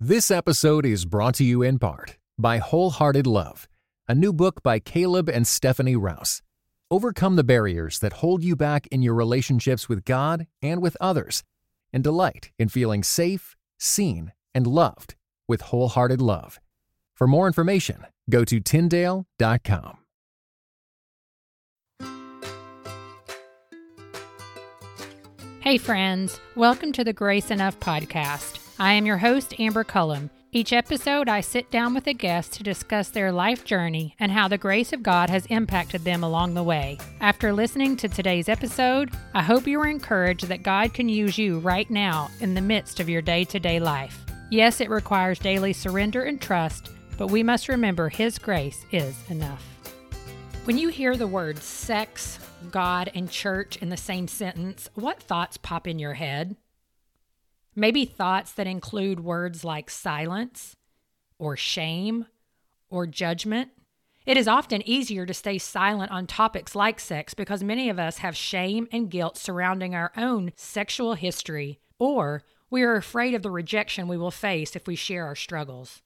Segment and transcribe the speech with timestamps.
[0.00, 3.66] This episode is brought to you in part by Wholehearted Love,
[4.06, 6.42] a new book by Caleb and Stephanie Rouse.
[6.90, 11.44] Overcome the barriers that hold you back in your relationships with God and with others,
[11.94, 15.14] and delight in feeling safe, seen, and loved
[15.48, 16.60] with Wholehearted Love.
[17.14, 19.96] For more information, go to Tyndale.com.
[25.60, 28.58] Hey, friends, welcome to the Grace Enough podcast.
[28.78, 30.28] I am your host, Amber Cullum.
[30.52, 34.48] Each episode, I sit down with a guest to discuss their life journey and how
[34.48, 36.98] the grace of God has impacted them along the way.
[37.22, 41.58] After listening to today's episode, I hope you are encouraged that God can use you
[41.60, 44.26] right now in the midst of your day to day life.
[44.50, 49.64] Yes, it requires daily surrender and trust, but we must remember His grace is enough.
[50.64, 52.38] When you hear the words sex,
[52.70, 56.56] God, and church in the same sentence, what thoughts pop in your head?
[57.78, 60.76] Maybe thoughts that include words like silence
[61.38, 62.24] or shame
[62.88, 63.68] or judgment.
[64.24, 68.18] It is often easier to stay silent on topics like sex because many of us
[68.18, 73.50] have shame and guilt surrounding our own sexual history, or we are afraid of the
[73.50, 76.00] rejection we will face if we share our struggles.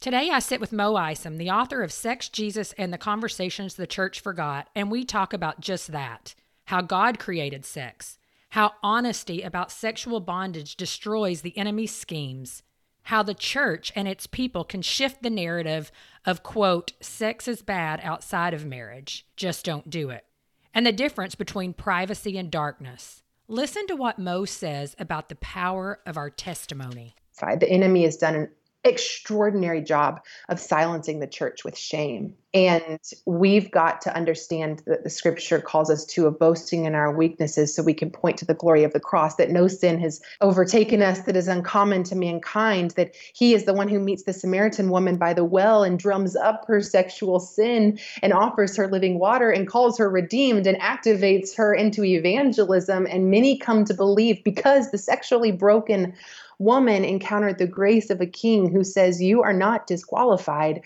[0.00, 3.86] Today, I sit with Mo Isom, the author of Sex, Jesus, and the Conversations the
[3.86, 6.34] Church Forgot, and we talk about just that
[6.66, 8.16] how God created sex,
[8.50, 12.62] how honesty about sexual bondage destroys the enemy's schemes,
[13.04, 15.90] how the church and its people can shift the narrative
[16.26, 20.24] of, quote, sex is bad outside of marriage, just don't do it,
[20.74, 23.22] and the difference between privacy and darkness.
[23.48, 27.14] Listen to what Mo says about the power of our testimony.
[27.40, 28.48] The enemy has done an
[28.84, 32.34] extraordinary job of silencing the church with shame.
[32.52, 37.14] And we've got to understand that the scripture calls us to a boasting in our
[37.14, 40.20] weaknesses so we can point to the glory of the cross, that no sin has
[40.40, 44.32] overtaken us that is uncommon to mankind, that he is the one who meets the
[44.32, 49.20] Samaritan woman by the well and drums up her sexual sin and offers her living
[49.20, 53.06] water and calls her redeemed and activates her into evangelism.
[53.08, 56.14] And many come to believe because the sexually broken
[56.60, 60.82] woman encountered the grace of a king who says, You are not disqualified.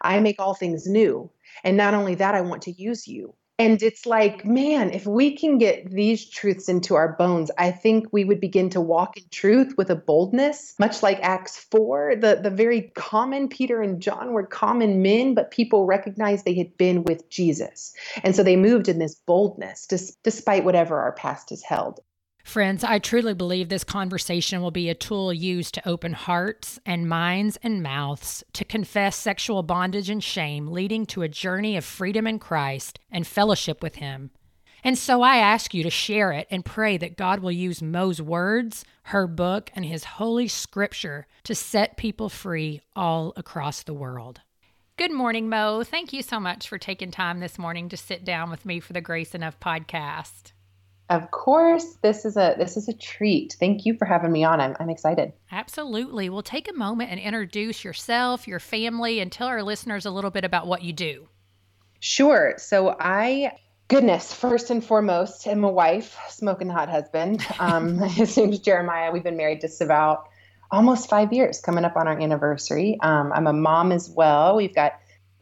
[0.00, 1.30] I make all things new.
[1.64, 3.34] And not only that, I want to use you.
[3.58, 8.06] And it's like, man, if we can get these truths into our bones, I think
[8.12, 12.16] we would begin to walk in truth with a boldness, much like Acts 4.
[12.16, 16.76] The, the very common Peter and John were common men, but people recognized they had
[16.76, 17.94] been with Jesus.
[18.22, 19.86] And so they moved in this boldness,
[20.22, 22.00] despite whatever our past has held.
[22.46, 27.08] Friends, I truly believe this conversation will be a tool used to open hearts and
[27.08, 32.24] minds and mouths to confess sexual bondage and shame, leading to a journey of freedom
[32.24, 34.30] in Christ and fellowship with Him.
[34.84, 38.22] And so I ask you to share it and pray that God will use Mo's
[38.22, 44.40] words, her book, and His holy scripture to set people free all across the world.
[44.96, 45.82] Good morning, Mo.
[45.82, 48.92] Thank you so much for taking time this morning to sit down with me for
[48.92, 50.52] the Grace Enough podcast.
[51.08, 53.56] Of course, this is a this is a treat.
[53.60, 54.60] Thank you for having me on.
[54.60, 55.32] I'm I'm excited.
[55.52, 56.28] Absolutely.
[56.28, 60.32] Well, take a moment and introduce yourself, your family, and tell our listeners a little
[60.32, 61.28] bit about what you do.
[62.00, 62.54] Sure.
[62.58, 63.52] So I
[63.88, 67.46] goodness, first and foremost, am a wife, smoking hot husband.
[67.60, 69.12] Um, his name's Jeremiah.
[69.12, 70.28] We've been married just about
[70.72, 72.98] almost five years, coming up on our anniversary.
[73.00, 74.56] Um, I'm a mom as well.
[74.56, 74.94] We've got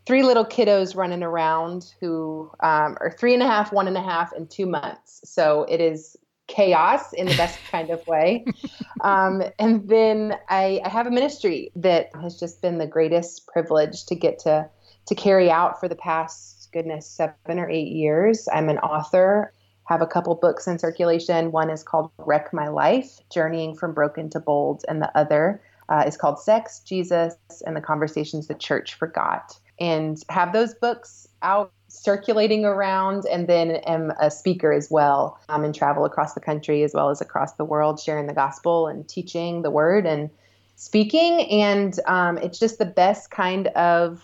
[0.06, 4.02] three little kiddos running around who um, are three and a half, one and a
[4.02, 5.20] half, and two months.
[5.24, 6.16] So it is
[6.46, 8.44] chaos in the best kind of way.
[9.00, 14.06] Um, and then I, I, have a ministry that has just been the greatest privilege
[14.06, 14.70] to get to
[15.06, 18.48] to carry out for the past goodness seven or eight years.
[18.50, 19.52] I'm an author.
[19.88, 21.52] Have a couple books in circulation.
[21.52, 25.60] One is called Wreck My Life: Journeying from Broken to Bold, and the other
[25.90, 27.34] uh, is called Sex, Jesus,
[27.66, 33.72] and the Conversations the Church Forgot and have those books out circulating around and then
[33.86, 37.54] am a speaker as well um, and travel across the country as well as across
[37.54, 40.28] the world sharing the gospel and teaching the word and
[40.76, 41.40] speaking.
[41.50, 44.22] And um, it's just the best kind of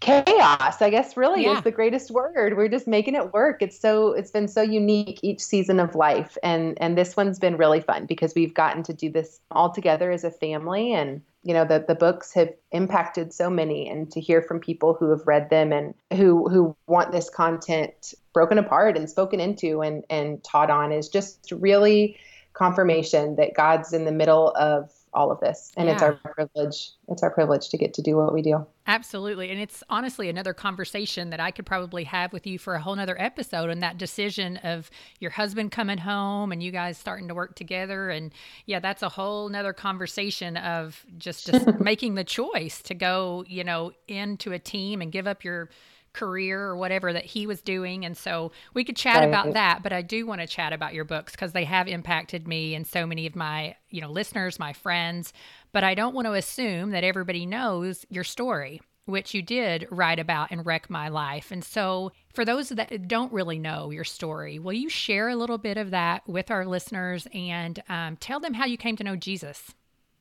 [0.00, 1.56] chaos i guess really yeah.
[1.56, 2.56] is the greatest word.
[2.56, 3.62] We're just making it work.
[3.62, 6.36] It's so it's been so unique each season of life.
[6.42, 10.10] And and this one's been really fun because we've gotten to do this all together
[10.10, 14.20] as a family and you know the, the books have impacted so many and to
[14.20, 18.96] hear from people who have read them and who who want this content broken apart
[18.96, 22.16] and spoken into and and taught on is just really
[22.54, 25.72] confirmation that god's in the middle of all of this.
[25.76, 25.94] And yeah.
[25.94, 26.90] it's our privilege.
[27.08, 28.66] It's our privilege to get to do what we do.
[28.86, 29.50] Absolutely.
[29.50, 32.96] And it's honestly another conversation that I could probably have with you for a whole
[32.96, 34.90] nother episode and that decision of
[35.20, 38.10] your husband coming home and you guys starting to work together.
[38.10, 38.32] And
[38.66, 43.64] yeah, that's a whole nother conversation of just, just making the choice to go, you
[43.64, 45.70] know, into a team and give up your
[46.14, 48.04] career or whatever that he was doing.
[48.04, 49.28] And so we could chat right.
[49.28, 52.48] about that, but I do want to chat about your books because they have impacted
[52.48, 55.32] me and so many of my, you know, listeners, my friends.
[55.72, 60.18] But I don't want to assume that everybody knows your story, which you did write
[60.18, 61.50] about and wreck my life.
[61.50, 65.58] And so for those that don't really know your story, will you share a little
[65.58, 69.16] bit of that with our listeners and um, tell them how you came to know
[69.16, 69.74] Jesus?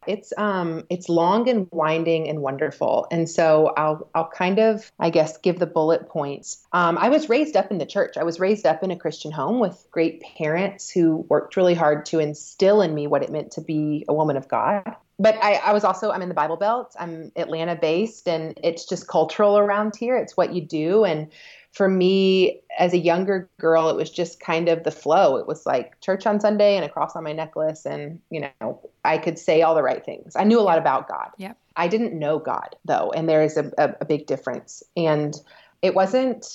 [0.07, 3.07] It's um it's long and winding and wonderful.
[3.11, 6.65] And so I'll I'll kind of I guess give the bullet points.
[6.73, 8.17] Um, I was raised up in the church.
[8.17, 12.05] I was raised up in a Christian home with great parents who worked really hard
[12.07, 14.95] to instill in me what it meant to be a woman of God.
[15.19, 16.95] But I, I was also I'm in the Bible Belt.
[16.99, 20.17] I'm Atlanta based and it's just cultural around here.
[20.17, 21.29] It's what you do and
[21.73, 25.37] for me as a younger girl it was just kind of the flow.
[25.37, 28.79] It was like church on sunday and a cross on my necklace and you know
[29.03, 30.35] i could say all the right things.
[30.35, 31.31] I knew a lot about god.
[31.37, 34.83] Yeah i didn't know god though and there is a, a, a big difference.
[34.95, 35.35] And
[35.81, 36.45] it wasn't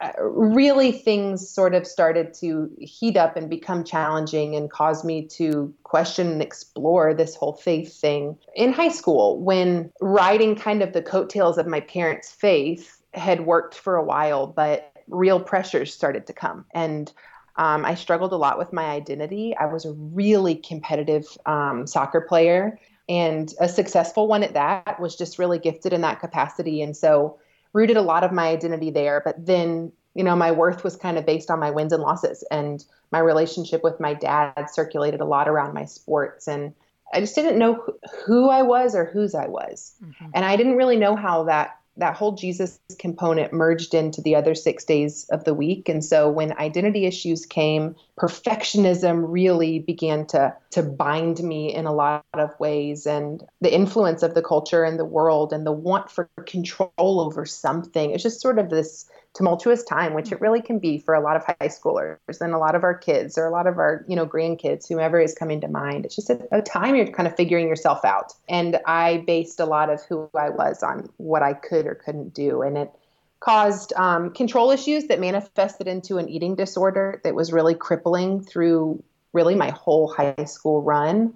[0.00, 5.26] uh, really things sort of started to heat up and become challenging and cause me
[5.26, 8.38] to question and explore this whole faith thing.
[8.54, 13.74] In high school when riding kind of the coattails of my parents' faith had worked
[13.74, 16.64] for a while, but real pressures started to come.
[16.72, 17.12] And
[17.56, 19.56] um, I struggled a lot with my identity.
[19.56, 22.78] I was a really competitive um, soccer player
[23.08, 26.82] and a successful one at that, was just really gifted in that capacity.
[26.82, 27.38] And so
[27.72, 29.22] rooted a lot of my identity there.
[29.24, 32.44] But then, you know, my worth was kind of based on my wins and losses.
[32.50, 36.46] And my relationship with my dad circulated a lot around my sports.
[36.46, 36.74] And
[37.12, 37.82] I just didn't know
[38.26, 39.94] who I was or whose I was.
[40.04, 40.30] Mm-hmm.
[40.34, 44.54] And I didn't really know how that that whole Jesus component merged into the other
[44.54, 45.88] six days of the week.
[45.88, 51.92] And so when identity issues came, perfectionism really began to, to bind me in a
[51.92, 53.06] lot of ways.
[53.06, 57.44] And the influence of the culture and the world and the want for control over
[57.44, 61.20] something, it's just sort of this tumultuous time, which it really can be for a
[61.20, 64.04] lot of high schoolers and a lot of our kids or a lot of our,
[64.08, 66.04] you know, grandkids, whomever is coming to mind.
[66.04, 68.32] It's just a, a time you're kind of figuring yourself out.
[68.48, 72.34] And I based a lot of who I was on what I could or couldn't
[72.34, 72.62] do.
[72.62, 72.90] And it
[73.38, 79.04] caused um, control issues that manifested into an eating disorder that was really crippling through
[79.32, 81.34] really my whole high school run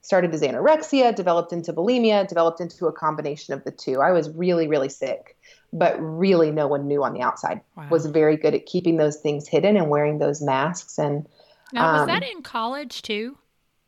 [0.00, 4.00] started as anorexia, developed into bulimia, developed into a combination of the two.
[4.00, 5.33] I was really, really sick
[5.74, 7.60] but really no one knew on the outside.
[7.76, 7.88] Wow.
[7.90, 10.98] Was very good at keeping those things hidden and wearing those masks.
[10.98, 11.26] And
[11.72, 13.36] now, was um, that in college too?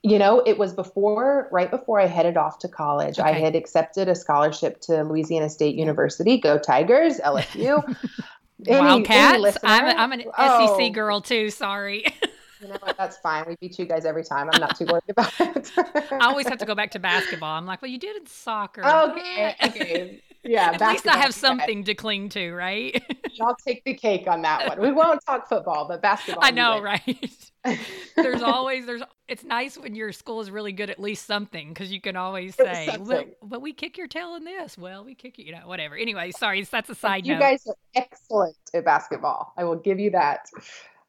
[0.03, 3.19] You know, it was before, right before I headed off to college.
[3.19, 3.29] Okay.
[3.29, 6.39] I had accepted a scholarship to Louisiana State University.
[6.39, 7.83] Go Tigers, LSU.
[8.67, 9.45] any, Wildcats.
[9.45, 10.77] Any I'm, I'm an oh.
[10.77, 11.51] SEC girl too.
[11.51, 12.05] Sorry.
[12.61, 12.97] you know what?
[12.97, 13.45] That's fine.
[13.47, 14.49] We beat you guys every time.
[14.53, 15.73] I'm not too worried about it.
[15.77, 17.57] I always have to go back to basketball.
[17.57, 18.85] I'm like, well, you did in soccer.
[18.85, 19.55] Okay.
[19.65, 20.23] okay.
[20.47, 20.73] Yeah.
[20.73, 23.03] At least I have something to cling to, right?
[23.41, 24.81] I'll take the cake on that one.
[24.81, 26.45] We won't talk football, but basketball.
[26.45, 27.51] I know, right?
[28.17, 29.03] there's always there's.
[29.29, 32.55] It's nice when your school is really good at least something because you can always
[32.55, 32.89] say,
[33.43, 35.97] "But we kick your tail in this." Well, we kick you, you know, whatever.
[35.97, 37.39] Anyway, sorry, that's a side you note.
[37.39, 39.53] You guys are excellent at basketball.
[39.57, 40.47] I will give you that.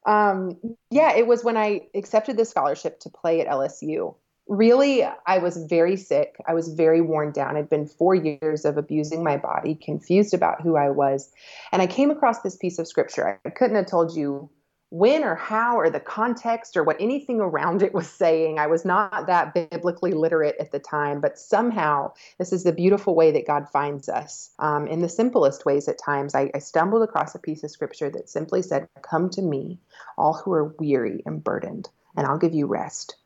[0.06, 0.58] Um,
[0.90, 4.16] yeah, it was when I accepted the scholarship to play at LSU.
[4.50, 6.38] Really, I was very sick.
[6.48, 7.58] I was very worn down.
[7.58, 11.32] I'd been four years of abusing my body, confused about who I was.
[11.72, 13.40] And I came across this piece of scripture.
[13.46, 14.50] I couldn't have told you
[14.90, 18.58] when or how or the context or what anything around it was saying.
[18.58, 23.14] I was not that biblically literate at the time, but somehow this is the beautiful
[23.14, 24.52] way that God finds us.
[24.60, 28.10] Um, in the simplest ways at times, I, I stumbled across a piece of scripture
[28.12, 29.80] that simply said, Come to me,
[30.18, 33.18] all who are weary and burdened, and I'll give you rest.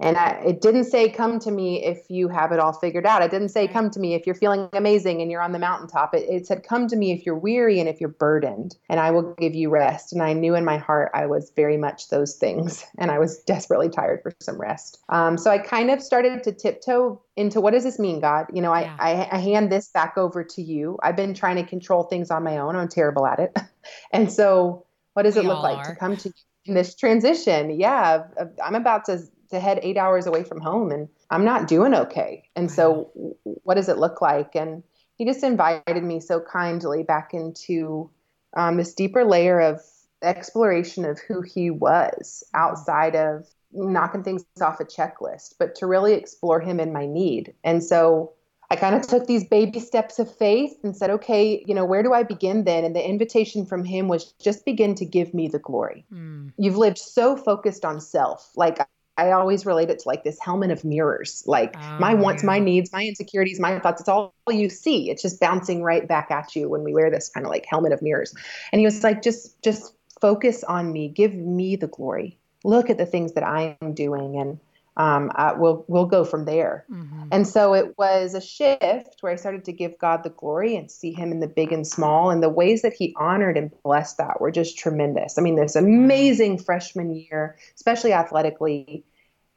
[0.00, 3.22] And I, it didn't say, come to me if you have it all figured out.
[3.22, 6.14] It didn't say, come to me if you're feeling amazing and you're on the mountaintop.
[6.14, 9.10] It, it said, come to me if you're weary and if you're burdened, and I
[9.10, 10.14] will give you rest.
[10.14, 13.38] And I knew in my heart I was very much those things, and I was
[13.40, 14.98] desperately tired for some rest.
[15.10, 18.46] Um, so I kind of started to tiptoe into what does this mean, God?
[18.54, 18.96] You know, I, yeah.
[18.98, 20.98] I, I hand this back over to you.
[21.02, 22.74] I've been trying to control things on my own.
[22.74, 23.54] I'm terrible at it.
[24.12, 25.94] and so, what does we it look like are.
[25.94, 27.78] to come to you in this transition?
[27.78, 28.24] Yeah,
[28.64, 32.44] I'm about to to head eight hours away from home and I'm not doing okay.
[32.56, 33.10] And so,
[33.44, 34.54] what does it look like?
[34.54, 34.82] And
[35.16, 38.10] he just invited me so kindly back into
[38.56, 39.80] um, this deeper layer of
[40.22, 46.14] exploration of who he was outside of knocking things off a checklist, but to really
[46.14, 47.54] explore him in my need.
[47.62, 48.32] And so
[48.70, 52.02] I kind of took these baby steps of faith and said, okay, you know, where
[52.02, 52.84] do I begin then?
[52.84, 56.04] And the invitation from him was just begin to give me the glory.
[56.12, 56.52] Mm.
[56.56, 58.50] You've lived so focused on self.
[58.56, 58.78] Like
[59.20, 62.48] I always relate it to like this helmet of mirrors, like oh, my wants, yeah.
[62.48, 64.00] my needs, my insecurities, my thoughts.
[64.00, 65.10] It's all you see.
[65.10, 67.92] It's just bouncing right back at you when we wear this kind of like helmet
[67.92, 68.34] of mirrors.
[68.72, 71.08] And he was like, just, just focus on me.
[71.08, 72.38] Give me the glory.
[72.64, 74.58] Look at the things that I am doing and
[74.96, 76.84] um, I, we'll we'll go from there.
[76.90, 77.28] Mm-hmm.
[77.32, 80.90] And so it was a shift where I started to give God the glory and
[80.90, 84.18] see Him in the big and small, and the ways that He honored and blessed
[84.18, 85.38] that were just tremendous.
[85.38, 89.04] I mean, this amazing freshman year, especially athletically,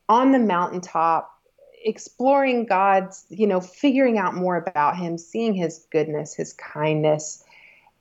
[0.09, 1.29] on the mountaintop,
[1.83, 7.43] exploring God's, you know, figuring out more about Him, seeing His goodness, His kindness.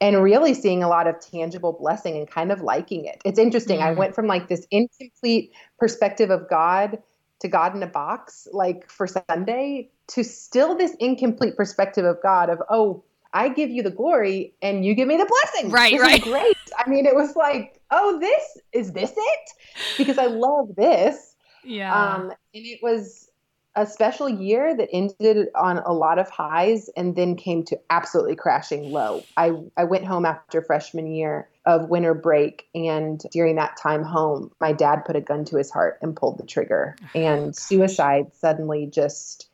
[0.00, 3.22] And really seeing a lot of tangible blessing and kind of liking it.
[3.24, 3.78] It's interesting.
[3.78, 3.86] Mm-hmm.
[3.86, 7.00] I went from like this incomplete perspective of God
[7.38, 12.50] to God in a box, like for Sunday, to still this incomplete perspective of God
[12.50, 15.70] of, oh, I give you the glory and you give me the blessing.
[15.70, 16.22] Right, this right.
[16.22, 16.56] great.
[16.76, 18.42] I mean, it was like, oh, this
[18.72, 19.50] is this it?
[19.96, 21.31] Because I love this.
[21.64, 21.94] Yeah.
[21.94, 23.28] Um, and it was
[23.74, 28.36] a special year that ended on a lot of highs and then came to absolutely
[28.36, 29.24] crashing low.
[29.36, 32.68] I, I went home after freshman year of winter break.
[32.74, 36.38] And during that time home, my dad put a gun to his heart and pulled
[36.38, 36.96] the trigger.
[37.14, 39.48] Oh, and suicide suddenly just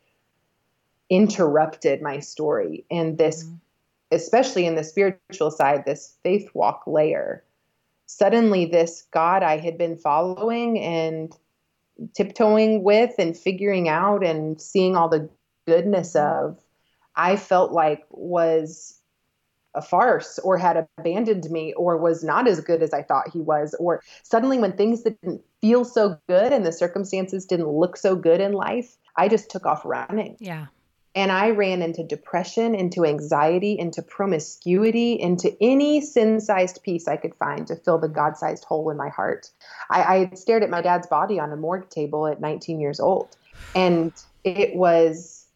[1.10, 2.84] interrupted my story.
[2.90, 3.54] And this, mm-hmm.
[4.12, 7.42] especially in the spiritual side, this faith walk layer,
[8.06, 11.36] suddenly this God I had been following and
[12.14, 15.28] tiptoeing with and figuring out and seeing all the
[15.66, 16.48] goodness mm-hmm.
[16.48, 16.58] of,
[17.14, 18.98] I felt like was
[19.74, 23.40] a farce or had abandoned me or was not as good as I thought he
[23.40, 23.74] was.
[23.78, 28.40] Or suddenly, when things didn't feel so good and the circumstances didn't look so good
[28.40, 30.36] in life, I just took off running.
[30.40, 30.66] Yeah.
[31.14, 37.16] And I ran into depression, into anxiety, into promiscuity, into any sin sized piece I
[37.16, 39.50] could find to fill the God sized hole in my heart.
[39.90, 43.00] I, I had stared at my dad's body on a morgue table at 19 years
[43.00, 43.36] old.
[43.74, 44.12] And
[44.44, 45.46] it was,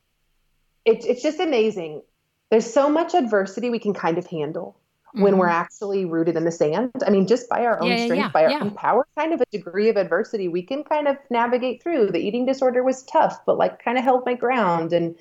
[0.84, 2.02] it, it's just amazing
[2.52, 4.76] there's so much adversity we can kind of handle
[5.08, 5.22] mm-hmm.
[5.22, 5.62] when we're mm-hmm.
[5.62, 6.92] actually rooted in the sand.
[7.04, 8.60] I mean, just by our own yeah, strength, yeah, by our yeah.
[8.60, 12.10] own power, kind of a degree of adversity, we can kind of navigate through.
[12.10, 14.92] The eating disorder was tough, but like kind of held my ground.
[14.92, 15.16] And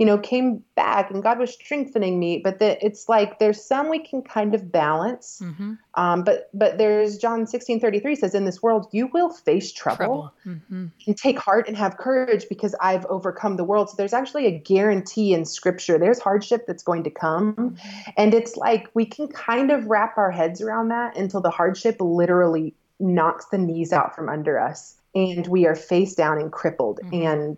[0.00, 2.40] you know, came back and God was strengthening me.
[2.42, 5.42] But the, it's like there's some we can kind of balance.
[5.44, 5.74] Mm-hmm.
[5.94, 9.96] Um, but but there's John 16 33 says, In this world you will face trouble,
[9.96, 10.34] trouble.
[10.46, 10.86] Mm-hmm.
[11.06, 13.90] and take heart and have courage because I've overcome the world.
[13.90, 15.98] So there's actually a guarantee in scripture.
[15.98, 17.52] There's hardship that's going to come.
[17.52, 18.10] Mm-hmm.
[18.16, 21.96] And it's like we can kind of wrap our heads around that until the hardship
[22.00, 27.00] literally knocks the knees out from under us and we are face down and crippled
[27.02, 27.26] mm-hmm.
[27.26, 27.56] and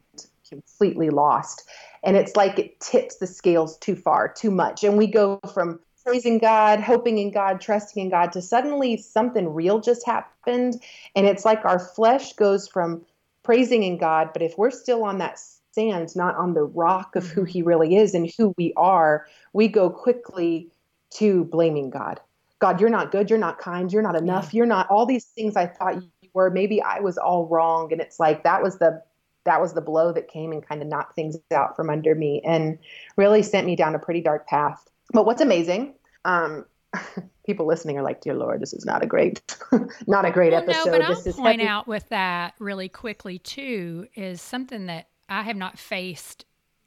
[0.52, 1.68] completely lost
[2.02, 4.84] and it's like it tips the scales too far, too much.
[4.84, 9.54] And we go from praising God, hoping in God, trusting in God to suddenly something
[9.54, 10.82] real just happened.
[11.14, 13.02] And it's like our flesh goes from
[13.44, 15.38] praising in God, but if we're still on that
[15.72, 17.50] sand, not on the rock of who mm-hmm.
[17.50, 20.70] He really is and who we are, we go quickly
[21.14, 22.20] to blaming God.
[22.58, 23.30] God, you're not good.
[23.30, 23.92] You're not kind.
[23.92, 24.54] You're not enough.
[24.54, 26.50] You're not all these things I thought you were.
[26.50, 27.92] Maybe I was all wrong.
[27.92, 29.02] And it's like that was the
[29.44, 32.40] that was the blow that came and kind of knocked things out from under me
[32.44, 32.78] and
[33.16, 34.88] really sent me down a pretty dark path.
[35.12, 35.94] But what's amazing,
[36.24, 36.64] um,
[37.46, 39.42] people listening are like, "Dear Lord, this is not a great,
[40.06, 41.68] not a great well, episode." No, but this I'll point heavy.
[41.68, 46.44] out with that really quickly too is something that I have not faced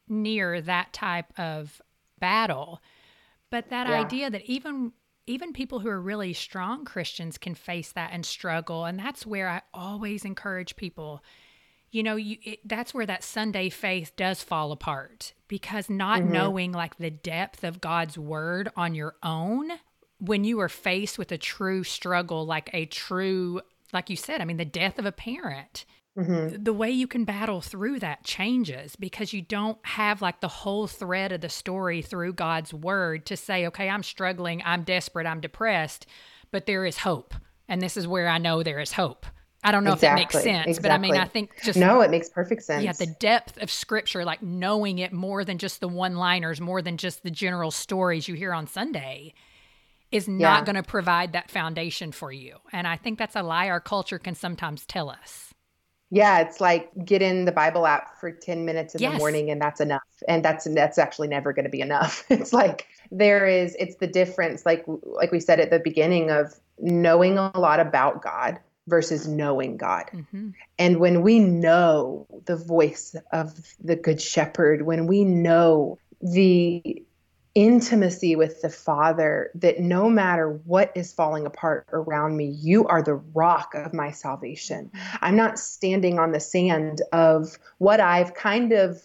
[0.07, 1.81] near that type of
[2.19, 2.81] battle,
[3.49, 3.99] but that yeah.
[3.99, 4.93] idea that even
[5.27, 9.49] even people who are really strong Christians can face that and struggle, and that's where
[9.49, 11.23] I always encourage people
[11.95, 16.33] you know you it, that's where that sunday faith does fall apart because not mm-hmm.
[16.33, 19.71] knowing like the depth of god's word on your own
[20.19, 23.61] when you are faced with a true struggle like a true
[23.93, 25.85] like you said i mean the death of a parent
[26.17, 26.61] mm-hmm.
[26.61, 30.87] the way you can battle through that changes because you don't have like the whole
[30.87, 35.39] thread of the story through god's word to say okay i'm struggling i'm desperate i'm
[35.39, 36.05] depressed
[36.51, 37.33] but there is hope
[37.69, 39.25] and this is where i know there is hope
[39.65, 40.89] I don't know exactly, if that makes sense, exactly.
[40.89, 42.83] but I mean, I think just no, it makes perfect sense.
[42.83, 46.97] Yeah, the depth of scripture, like knowing it more than just the one-liners, more than
[46.97, 49.33] just the general stories you hear on Sunday,
[50.11, 50.65] is not yeah.
[50.65, 52.57] going to provide that foundation for you.
[52.71, 55.55] And I think that's a lie our culture can sometimes tell us.
[56.11, 59.13] Yeah, it's like get in the Bible app for 10 minutes in yes.
[59.13, 60.03] the morning and that's enough.
[60.27, 62.23] And that's that's actually never going to be enough.
[62.29, 66.53] It's like there is it's the difference like like we said at the beginning of
[66.79, 70.05] knowing a lot about God versus knowing God.
[70.13, 70.49] Mm-hmm.
[70.77, 77.03] And when we know the voice of the Good Shepherd, when we know the
[77.55, 83.01] intimacy with the Father, that no matter what is falling apart around me, you are
[83.01, 84.91] the rock of my salvation.
[84.93, 85.17] Mm-hmm.
[85.21, 89.01] I'm not standing on the sand of what I've kind of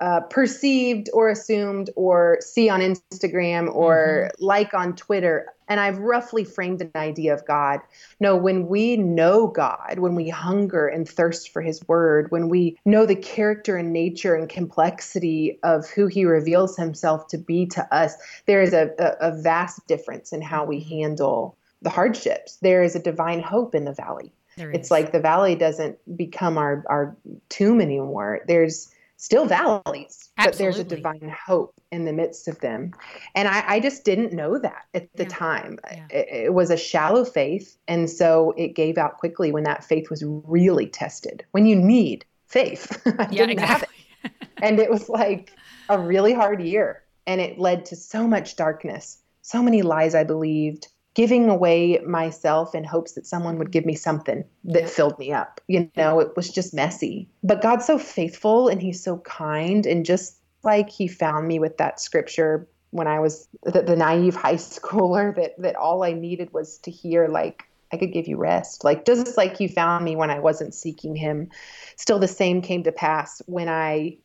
[0.00, 4.44] uh, perceived or assumed or see on Instagram or mm-hmm.
[4.44, 5.46] like on Twitter.
[5.68, 7.80] And I've roughly framed an idea of God.
[8.20, 12.78] No, when we know God, when we hunger and thirst for His Word, when we
[12.84, 17.94] know the character and nature and complexity of who He reveals Himself to be to
[17.94, 18.14] us,
[18.46, 22.56] there is a, a, a vast difference in how we handle the hardships.
[22.56, 24.32] There is a divine hope in the valley.
[24.58, 27.14] It's like the valley doesn't become our, our
[27.50, 28.40] tomb anymore.
[28.46, 30.50] There's still valleys, Absolutely.
[30.50, 32.92] but there's a divine hope in the midst of them.
[33.34, 35.28] And I, I just didn't know that at the yeah.
[35.28, 35.78] time.
[35.90, 36.06] Yeah.
[36.10, 37.76] It, it, was a shallow faith.
[37.88, 42.24] And so it gave out quickly when that faith was really tested, when you need
[42.46, 43.00] faith.
[43.18, 43.88] I yeah, exactly.
[44.24, 44.32] It.
[44.62, 45.52] and it was like
[45.88, 47.02] a really hard year.
[47.26, 52.74] And it led to so much darkness, so many lies I believed, giving away myself
[52.74, 55.62] in hopes that someone would give me something that filled me up.
[55.66, 57.26] You know, it was just messy.
[57.42, 59.86] But God's so faithful and He's so kind.
[59.86, 64.36] And just like He found me with that scripture when I was the, the naive
[64.36, 68.36] high schooler, that, that all I needed was to hear, like, I could give you
[68.36, 68.84] rest.
[68.84, 71.48] Like, just like He found me when I wasn't seeking Him,
[71.96, 74.18] still the same came to pass when I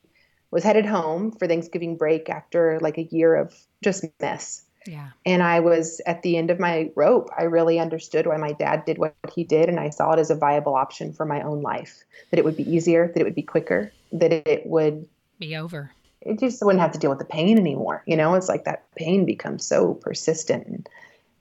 [0.51, 5.09] was headed home for Thanksgiving break after like a year of just mess yeah.
[5.25, 7.29] And I was at the end of my rope.
[7.37, 10.31] I really understood why my dad did what he did, and I saw it as
[10.31, 12.03] a viable option for my own life.
[12.29, 15.07] That it would be easier, that it would be quicker, that it would
[15.39, 15.91] be over.
[16.21, 18.03] It just wouldn't have to deal with the pain anymore.
[18.05, 20.89] You know, it's like that pain becomes so persistent and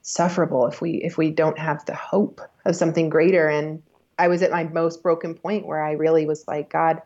[0.02, 3.48] sufferable if we if we don't have the hope of something greater.
[3.48, 3.82] And
[4.18, 7.00] I was at my most broken point where I really was like, God,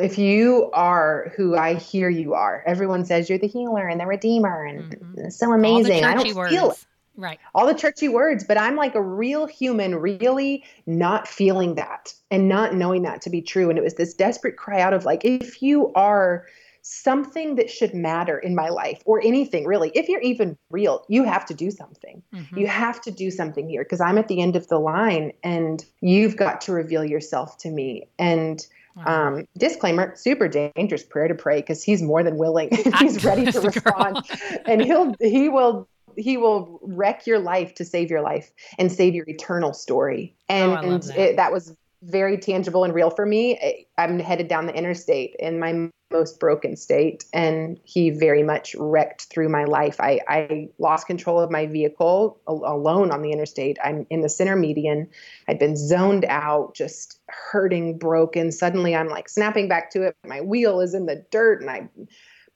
[0.00, 4.06] if you are who I hear you are, everyone says you're the healer and the
[4.06, 5.28] redeemer and mm-hmm.
[5.28, 6.04] so amazing.
[6.04, 6.52] I don't words.
[6.52, 6.86] feel it.
[7.16, 7.38] Right.
[7.54, 12.48] All the churchy words, but I'm like a real human, really not feeling that and
[12.48, 13.68] not knowing that to be true.
[13.68, 16.46] And it was this desperate cry out of like, if you are
[16.82, 21.24] something that should matter in my life or anything really, if you're even real, you
[21.24, 22.22] have to do something.
[22.34, 22.58] Mm-hmm.
[22.58, 25.84] You have to do something here because I'm at the end of the line and
[26.00, 28.08] you've got to reveal yourself to me.
[28.18, 28.66] And
[29.06, 32.70] um, disclaimer: super dangerous prayer to pray because he's more than willing.
[32.98, 34.18] he's ready to respond,
[34.66, 39.14] and he'll he will he will wreck your life to save your life and save
[39.14, 40.34] your eternal story.
[40.48, 41.18] And, oh, that.
[41.18, 43.86] It, that was very tangible and real for me.
[43.98, 49.24] I'm headed down the interstate and my most broken state, and he very much wrecked
[49.24, 50.00] through my life.
[50.00, 53.78] I, I lost control of my vehicle alone on the interstate.
[53.84, 55.08] I'm in the center median.
[55.48, 58.50] I'd been zoned out, just hurting, broken.
[58.52, 60.16] Suddenly, I'm like snapping back to it.
[60.26, 61.88] My wheel is in the dirt, and I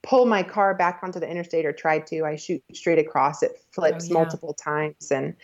[0.02, 2.24] pull my car back onto the interstate or try to.
[2.24, 3.42] I shoot straight across.
[3.42, 4.14] It flips oh, yeah.
[4.14, 5.34] multiple times, and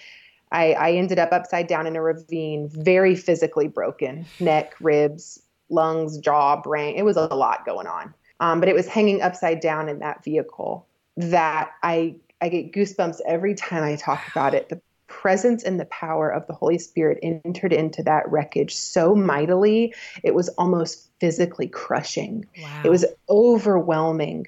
[0.52, 5.40] I, I ended up upside down in a ravine, very physically broken neck, ribs,
[5.70, 6.96] lungs, jaw, brain.
[6.96, 8.14] It was a lot going on.
[8.40, 13.20] Um, but it was hanging upside down in that vehicle that I, I get goosebumps
[13.26, 14.68] every time I talk about it.
[14.68, 14.80] The
[15.10, 20.34] presence and the power of the Holy Spirit entered into that wreckage so mightily, it
[20.34, 22.46] was almost physically crushing.
[22.62, 22.82] Wow.
[22.84, 24.46] It was overwhelming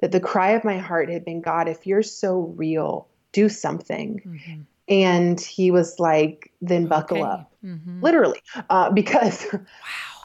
[0.00, 4.20] that the cry of my heart had been God, if you're so real, do something.
[4.24, 4.60] Mm-hmm.
[4.88, 7.26] And he was like, then buckle okay.
[7.26, 8.02] up, mm-hmm.
[8.02, 9.60] literally, uh, because wow.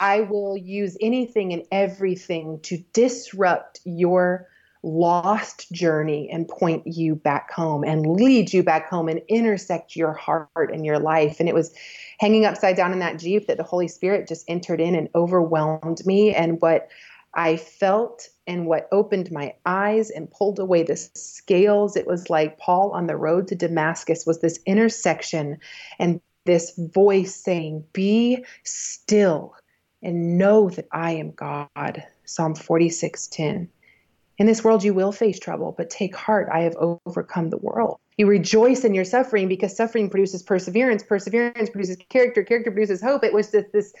[0.00, 4.48] I will use anything and everything to disrupt your
[4.82, 10.14] lost journey and point you back home and lead you back home and intersect your
[10.14, 11.38] heart and your life.
[11.38, 11.74] And it was
[12.18, 16.04] hanging upside down in that Jeep that the Holy Spirit just entered in and overwhelmed
[16.06, 16.34] me.
[16.34, 16.88] And what
[17.34, 21.96] I felt and what opened my eyes and pulled away the scales.
[21.96, 25.58] It was like Paul on the road to Damascus was this intersection
[25.98, 29.54] and this voice saying, Be still
[30.02, 32.04] and know that I am God.
[32.24, 33.68] Psalm 46:10.
[34.38, 37.98] In this world you will face trouble, but take heart, I have overcome the world.
[38.16, 43.24] You rejoice in your suffering because suffering produces perseverance, perseverance produces character, character produces hope.
[43.24, 43.92] It was just this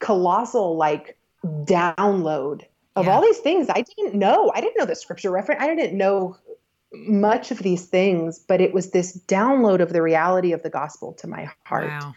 [0.00, 2.62] colossal like download
[2.96, 3.12] of yeah.
[3.12, 4.52] all these things I didn't know.
[4.54, 5.62] I didn't know the scripture reference.
[5.62, 6.36] I didn't know
[6.92, 11.12] much of these things, but it was this download of the reality of the gospel
[11.14, 11.88] to my heart.
[11.88, 12.14] Wow.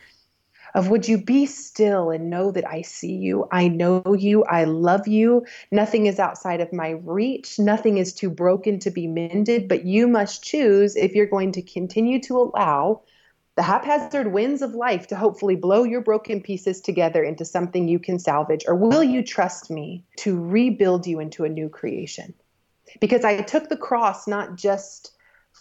[0.78, 3.48] Of would you be still and know that I see you?
[3.52, 4.44] I know you.
[4.44, 5.44] I love you.
[5.72, 7.58] Nothing is outside of my reach.
[7.58, 11.64] Nothing is too broken to be mended, but you must choose if you're going to
[11.64, 13.02] continue to allow
[13.56, 17.98] the haphazard winds of life to hopefully blow your broken pieces together into something you
[17.98, 18.64] can salvage?
[18.68, 22.36] Or will you trust me to rebuild you into a new creation?
[23.02, 25.17] Because I took the cross not just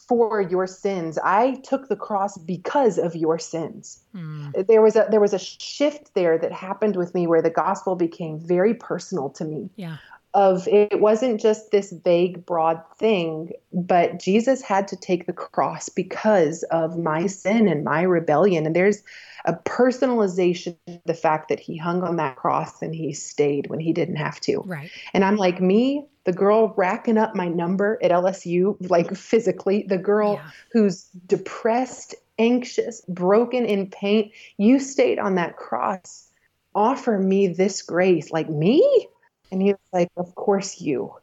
[0.09, 1.18] for your sins.
[1.22, 4.00] I took the cross because of your sins.
[4.14, 4.66] Mm.
[4.66, 7.96] There was a there was a shift there that happened with me where the gospel
[7.96, 9.70] became very personal to me.
[9.76, 9.96] Yeah
[10.37, 15.88] of it wasn't just this vague broad thing but jesus had to take the cross
[15.88, 18.66] because of my sin and my rebellion.
[18.66, 19.03] And there's
[19.46, 23.81] a personalization of the fact that he hung on that cross and he stayed when
[23.81, 24.59] he didn't have to.
[24.59, 24.90] Right.
[25.14, 29.99] And i'm like me the girl racking up my number at lsu like physically the
[29.99, 30.51] girl yeah.
[30.72, 36.29] who's depressed anxious broken in pain you stayed on that cross.
[36.75, 38.31] Offer me this grace.
[38.31, 39.09] Like me
[39.50, 41.14] and he was like, Of course you.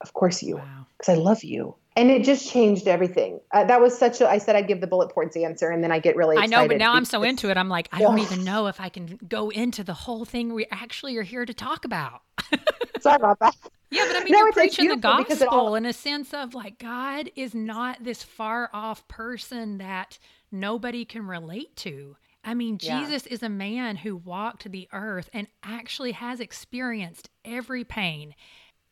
[0.00, 0.56] Of course you.
[0.96, 1.14] Because wow.
[1.14, 1.74] I love you.
[1.96, 3.40] And it just changed everything.
[3.52, 5.90] Uh, that was such a, I said I'd give the bullet points answer and then
[5.90, 7.56] I get really I know, but now I'm so into it.
[7.56, 10.66] I'm like, I don't even know if I can go into the whole thing we
[10.70, 12.22] actually are here to talk about.
[13.00, 13.56] Sorry about that.
[13.90, 15.74] Yeah, but I mean, no, you're preaching the gospel all...
[15.74, 20.18] in a sense of like God is not this far off person that
[20.52, 22.16] nobody can relate to.
[22.42, 23.00] I mean, yeah.
[23.00, 28.34] Jesus is a man who walked the earth and actually has experienced every pain,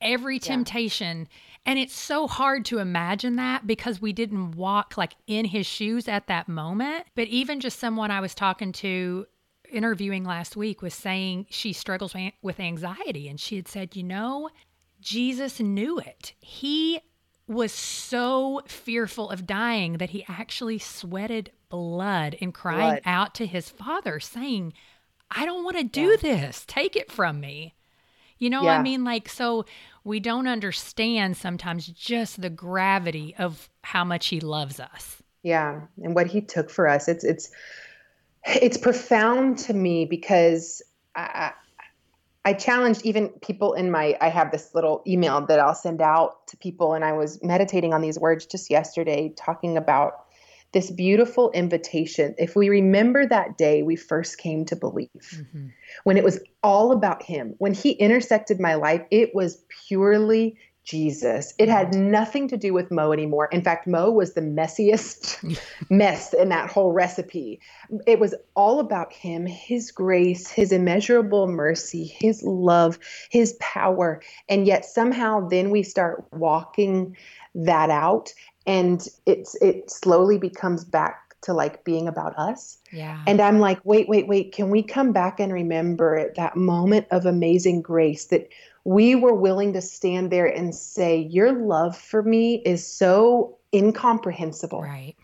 [0.01, 1.21] every temptation.
[1.21, 1.27] Yeah.
[1.67, 6.09] And it's so hard to imagine that because we didn't walk like in his shoes
[6.09, 7.07] at that moment.
[7.15, 9.27] But even just someone I was talking to
[9.71, 13.29] interviewing last week was saying she struggles with anxiety.
[13.29, 14.51] And she had said, you know,
[15.01, 16.35] Jesus knew it.
[16.41, 17.01] He
[17.47, 23.03] was so fearful of dying that he actually sweated blood and crying blood.
[23.05, 24.73] out to his father, saying,
[25.31, 26.17] I don't want to do yeah.
[26.17, 26.65] this.
[26.67, 27.75] Take it from me.
[28.39, 28.79] You know, yeah.
[28.79, 29.65] I mean, like, so
[30.05, 35.23] we don't understand sometimes just the gravity of how much he loves us.
[35.43, 35.83] Yeah.
[36.03, 37.09] And what he took for us.
[37.09, 37.51] It's, it's,
[38.47, 40.83] it's profound to me because
[41.17, 41.53] I,
[42.45, 46.47] I challenged even people in my I have this little email that I'll send out
[46.47, 50.25] to people and I was meditating on these words just yesterday talking about
[50.73, 52.35] this beautiful invitation.
[52.39, 55.69] If we remember that day we first came to believe, mm-hmm.
[56.05, 61.53] when it was all about Him, when He intersected my life, it was purely Jesus.
[61.59, 62.11] It had mm-hmm.
[62.11, 63.49] nothing to do with Mo anymore.
[63.53, 65.59] In fact, Mo was the messiest
[65.91, 67.61] mess in that whole recipe.
[68.07, 72.99] It was all about him, his grace, his immeasurable mercy, his love,
[73.31, 74.23] his power.
[74.49, 77.15] And yet somehow then we start walking
[77.55, 78.33] that out
[78.69, 82.79] and it's it slowly becomes back to like being about us.
[82.93, 83.23] Yeah.
[83.27, 87.27] And I'm like, wait, wait, wait, can we come back and remember that moment of
[87.27, 88.49] amazing grace that
[88.85, 94.83] we were willing to stand there and say, Your love for me is so incomprehensible.
[94.83, 95.17] Right.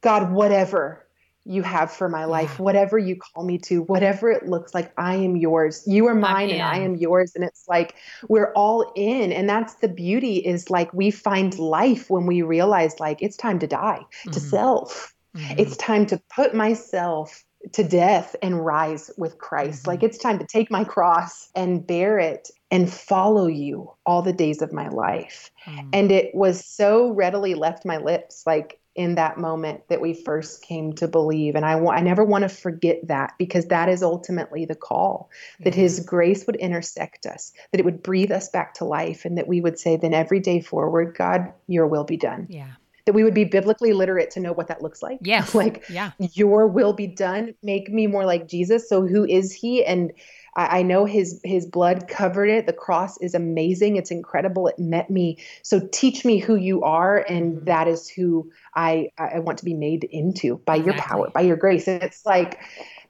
[0.00, 1.01] God, whatever
[1.44, 2.62] you have for my life, yeah.
[2.62, 5.82] whatever you call me to, whatever it looks like, I am yours.
[5.86, 7.32] You are mine and I am yours.
[7.34, 7.96] And it's like
[8.28, 9.32] we're all in.
[9.32, 13.58] And that's the beauty is like we find life when we realize like it's time
[13.58, 14.30] to die mm-hmm.
[14.30, 15.14] to self.
[15.36, 15.54] Mm-hmm.
[15.58, 19.82] It's time to put myself to death and rise with Christ.
[19.82, 19.90] Mm-hmm.
[19.90, 24.32] Like it's time to take my cross and bear it and follow you all the
[24.32, 25.50] days of my life.
[25.66, 25.88] Mm.
[25.92, 30.62] And it was so readily left my lips like in that moment that we first
[30.62, 34.66] came to believe and I I never want to forget that because that is ultimately
[34.66, 38.84] the call that his grace would intersect us that it would breathe us back to
[38.84, 42.46] life and that we would say then every day forward God your will be done.
[42.50, 42.72] Yeah
[43.04, 45.18] that we would be biblically literate to know what that looks like.
[45.22, 45.54] Yes.
[45.56, 46.12] like, yeah.
[46.18, 47.54] your will be done.
[47.62, 48.88] Make me more like Jesus.
[48.88, 49.84] So who is he?
[49.84, 50.12] And
[50.54, 52.66] I, I know his his blood covered it.
[52.66, 53.96] The cross is amazing.
[53.96, 54.68] It's incredible.
[54.68, 55.38] It met me.
[55.62, 57.64] So teach me who you are, and mm-hmm.
[57.66, 61.56] that is who I I want to be made into by your power, by your
[61.56, 61.88] grace.
[61.88, 62.60] And it's like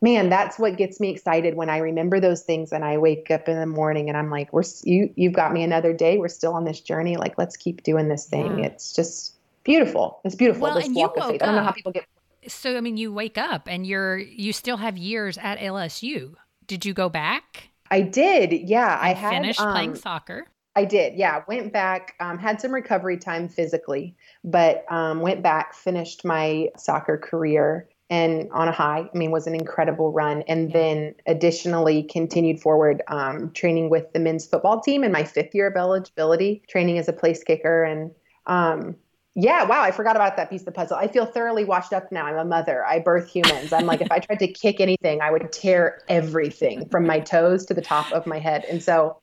[0.03, 3.49] man, that's what gets me excited when I remember those things and I wake up
[3.49, 6.19] in the morning and I'm like, we're you you've got me another day.
[6.19, 7.17] We're still on this journey.
[7.17, 8.59] Like let's keep doing this thing.
[8.59, 8.67] Yeah.
[8.67, 10.21] It's just beautiful.
[10.25, 10.63] It's beautiful.
[10.63, 11.43] Well, this walk of faith.
[11.43, 12.05] I don't know how people get.
[12.49, 16.35] So I mean, you wake up and you're you still have years at LSU.
[16.73, 17.69] Did you go back?
[17.91, 18.51] I did.
[18.51, 20.47] Yeah, I had finished um, playing soccer.
[20.75, 21.19] I did.
[21.19, 22.15] Yeah, went back.
[22.19, 28.51] Um, had some recovery time physically, but um, went back, finished my soccer career, and
[28.53, 29.01] on a high.
[29.01, 30.45] I mean, was an incredible run.
[30.49, 30.79] And yeah.
[30.79, 35.67] then additionally continued forward um, training with the men's football team in my fifth year
[35.67, 38.11] of eligibility, training as a place kicker and
[38.47, 38.97] um,
[39.35, 40.97] yeah, wow, I forgot about that piece of the puzzle.
[40.97, 42.27] I feel thoroughly washed up now.
[42.27, 42.85] I'm a mother.
[42.85, 43.73] I birth humans.
[43.73, 47.65] I'm like, if I tried to kick anything, I would tear everything from my toes
[47.67, 48.65] to the top of my head.
[48.67, 49.17] And so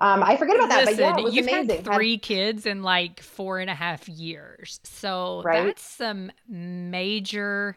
[0.00, 0.86] um, I forget about that.
[0.86, 1.84] Listen, but yeah, you've amazing.
[1.84, 4.80] had three kids in like four and a half years.
[4.82, 5.66] So right?
[5.66, 7.76] that's some major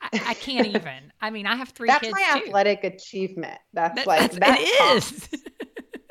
[0.00, 1.12] I, I, can't even.
[1.20, 2.46] I mean, I have three that's my too.
[2.46, 3.58] athletic achievement.
[3.72, 5.28] That's, That- like that's- it is.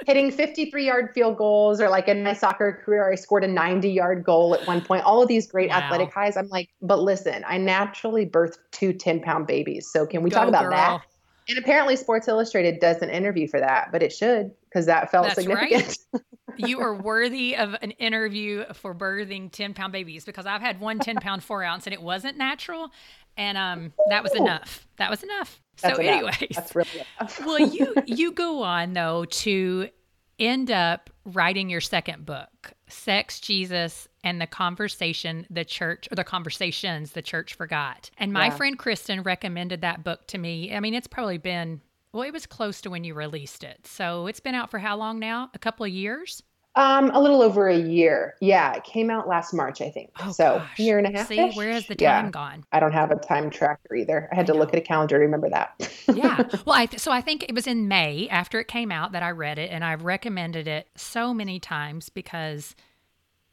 [0.06, 3.89] hitting 53 yard field goals or like in my soccer career i scored a 90
[3.89, 5.78] yard goal at one point all of these great Wow.
[5.78, 10.22] athletic highs i'm like but listen i naturally birthed two 10 pound babies so can
[10.24, 10.72] we Go, talk about girl.
[10.72, 11.02] that
[11.48, 15.26] and apparently sports illustrated does an interview for that but it should because that felt
[15.26, 15.98] That's significant
[16.58, 21.00] you are worthy of an interview for birthing 10 pound babies because I've had one
[21.00, 22.91] 10 pound four ounce and it wasn't natural.
[23.38, 24.88] And um, that was enough.
[24.98, 25.62] That was enough.
[25.82, 26.15] That's so, enough.
[26.41, 27.39] anyways, that's really enough.
[27.45, 29.89] well, you you go on though to
[30.39, 36.24] end up writing your second book, Sex, Jesus, and the Conversation the Church or the
[36.24, 38.10] Conversations the Church Forgot.
[38.17, 38.56] And my Yeah.
[38.56, 40.74] friend Kristen recommended that book to me.
[40.74, 41.82] I mean, it's probably been
[42.13, 43.86] well, it was close to when you released it.
[43.86, 45.50] So it's been out for how long now?
[45.54, 46.41] A couple of years?
[46.76, 50.32] Um a little over a year yeah it came out last march i think Oh,
[50.32, 50.80] so gosh.
[50.80, 52.22] year and a half See, where has the yeah.
[52.22, 52.64] time gone?
[52.72, 55.16] i don't have a time tracker either i had I to look at a calendar
[55.16, 56.44] to remember that yeah.
[56.66, 59.24] Well, I th- so I think it was in May after it came out that
[59.24, 62.76] I read it, and I've recommended it so many times because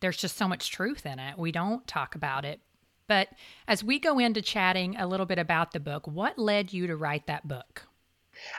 [0.01, 1.39] there's just so much truth in it.
[1.39, 2.61] We don't talk about it.
[3.09, 3.29] But
[3.67, 6.97] as we go into chatting a little bit about the book, what led you to
[6.97, 7.85] write that book?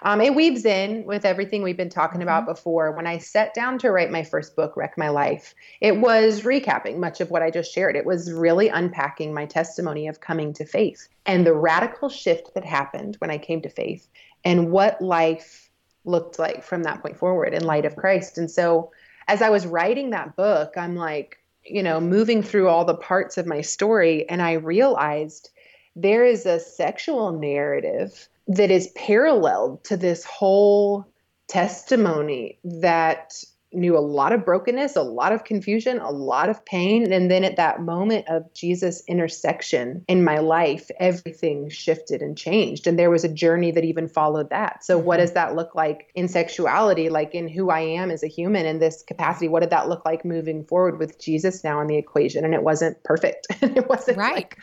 [0.02, 2.22] Um, it weaves in with everything we've been talking Mm-hmm.
[2.22, 2.92] about before.
[2.92, 6.98] When I sat down to write my first book, Wreck My Life, it was recapping
[6.98, 7.96] much of what I just shared.
[7.96, 12.66] It was really unpacking my testimony of coming to faith and the radical shift that
[12.66, 14.08] happened when I came to faith
[14.44, 15.70] and what life
[16.06, 18.38] looked like from that point forward in light of Christ.
[18.38, 18.92] And so
[19.28, 23.38] as I was writing that book, I'm like, you know, moving through all the parts
[23.38, 25.50] of my story, and I realized
[25.96, 31.06] there is a sexual narrative that is paralleled to this whole
[31.48, 33.34] testimony that
[33.74, 37.12] knew a lot of brokenness, a lot of confusion, a lot of pain.
[37.12, 42.88] And then at that moment of Jesus' intersection in my life, everything shifted and changed.
[42.88, 44.84] And there was a journey that even followed that.
[44.84, 45.24] So, what mm-hmm.
[45.24, 48.80] does that look like in sexuality, like in who I am as a human in
[48.80, 49.48] this capacity?
[49.48, 52.46] What did that look like moving forward with Jesus now in the equation?
[52.46, 53.48] And it wasn't perfect.
[53.62, 54.36] it wasn't Right.
[54.36, 54.60] like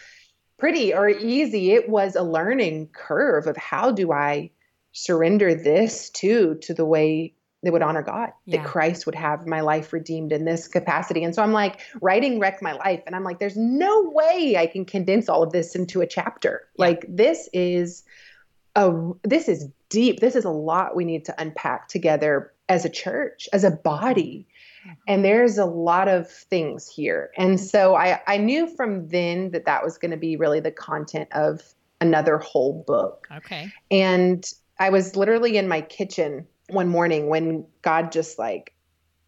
[0.61, 1.73] pretty or easy.
[1.73, 4.51] It was a learning curve of how do I
[4.92, 8.59] surrender this to to the way that would honor God, Yeah.
[8.59, 11.25] that Christ would have my life redeemed in this capacity.
[11.25, 14.66] And so I'm like writing Wreck My Life, and I'm like, there's no way I
[14.66, 16.68] can condense all of this into a chapter.
[16.77, 16.87] Yeah.
[16.87, 18.05] Like this is
[18.77, 18.92] a
[19.25, 20.20] this is deep.
[20.20, 23.83] This is a lot we need to unpack together as a church, as a mm-hmm.
[23.83, 24.46] body.
[25.07, 27.31] And there's a lot of things here.
[27.37, 30.71] And so I, I knew from then that that was going to be really the
[30.71, 31.62] content of
[32.01, 33.27] another whole book.
[33.31, 33.73] Okay.
[33.90, 34.45] And
[34.79, 38.73] I was literally in my kitchen one morning when God just like,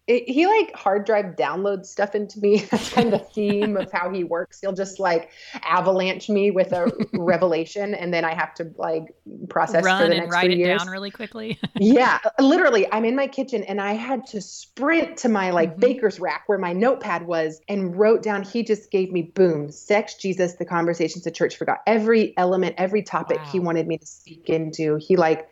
[0.07, 2.59] it, he like hard drive downloads stuff into me.
[2.71, 4.59] That's kind of the theme of how he works.
[4.59, 5.29] He'll just like
[5.63, 9.15] avalanche me with a revelation, and then I have to like
[9.49, 11.57] process for Run the and next write it years down really quickly.
[11.79, 15.79] yeah, literally, I'm in my kitchen and I had to sprint to my like Mhm.
[15.79, 18.43] baker's rack where my notepad was and wrote down.
[18.43, 21.79] He just gave me boom, sex, Jesus, the conversations the church forgot.
[21.87, 24.97] Every element, every topic he wanted me to speak into.
[24.97, 25.47] He like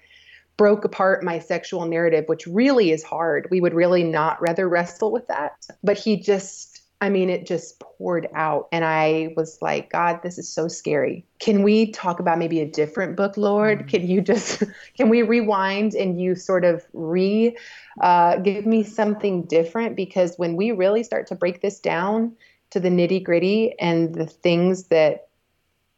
[0.61, 3.47] broke apart my sexual narrative, which really is hard.
[3.49, 5.53] We would really not rather wrestle with that.
[5.83, 8.67] But he just I mean, it just poured out.
[8.71, 11.25] And I was like, God, this is so scary.
[11.39, 13.79] Can we talk about maybe a different book, Lord?
[13.79, 13.89] Mhm.
[13.89, 14.61] Can you just,
[14.95, 17.57] can we rewind and you sort of re
[17.99, 19.95] uh, give me something different?
[19.95, 22.33] Because when we really start to break this down
[22.69, 25.27] to the nitty gritty and the things that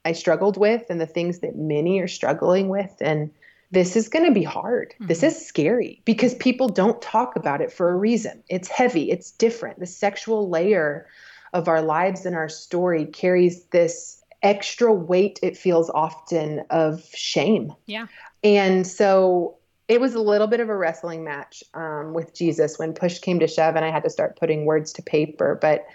[0.05, 3.29] I struggled with and the things that many are struggling with, and
[3.73, 4.93] this is going to be hard.
[4.99, 5.27] This Mhm.
[5.27, 8.43] is scary because people don't talk about it for a reason.
[8.47, 9.79] It's heavy, it's different.
[9.79, 11.07] The sexual layer
[11.53, 17.73] of our lives and our story carries this extra weight, it feels often, of shame.
[17.87, 18.07] Yeah.
[18.43, 19.57] And so
[19.87, 23.39] it was a little bit of a wrestling match um, with Jesus when push came
[23.39, 25.57] to shove and I had to start putting words to paper.
[25.59, 25.85] But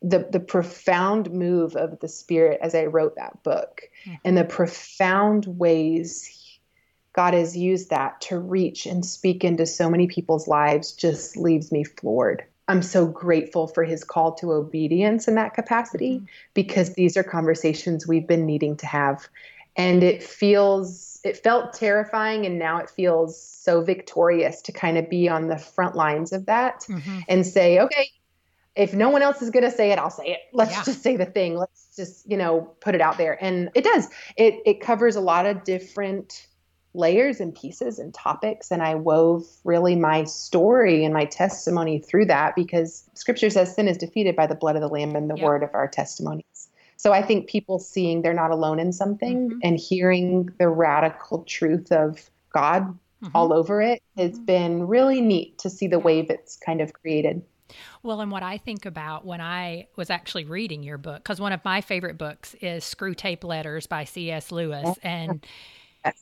[0.00, 4.18] the the profound move of the spirit as I wrote that book Mhm.
[4.24, 6.37] and the profound ways
[7.18, 11.72] God has used that to reach and speak into so many people's lives just leaves
[11.72, 12.44] me floored.
[12.68, 16.28] I'm so grateful for his call to obedience in that capacity Mhm.
[16.54, 19.26] because these are conversations we've been needing to have.
[19.74, 25.10] And it feels, it felt terrifying, and now it feels so victorious to kind of
[25.10, 27.24] be on the front lines of that Mhm.
[27.26, 28.10] and say, okay,
[28.76, 30.40] if no one else is going to say it, I'll say it.
[30.52, 30.84] Let's Yeah.
[30.84, 31.56] just say the thing.
[31.56, 33.36] Let's just, you know, put it out there.
[33.42, 34.06] And it does.
[34.36, 36.46] It it covers a lot of different
[36.98, 42.26] layers and pieces and topics and I wove really my story and my testimony through
[42.26, 45.36] that because scripture says sin is defeated by the blood of the lamb and the
[45.36, 45.44] Yep.
[45.44, 46.68] word of our testimonies.
[46.96, 49.58] So I think people seeing they're not alone in something Mhm.
[49.62, 53.30] and hearing the radical truth of God Mhm.
[53.34, 54.46] all over it has Mhm.
[54.46, 57.42] been really neat to see the wave it's kind of created.
[58.02, 61.52] Well, and what I think about when I was actually reading your book, because one
[61.52, 64.50] of my favorite books is Screwtape Letters by C.S.
[64.50, 64.98] Lewis.
[65.04, 65.46] And.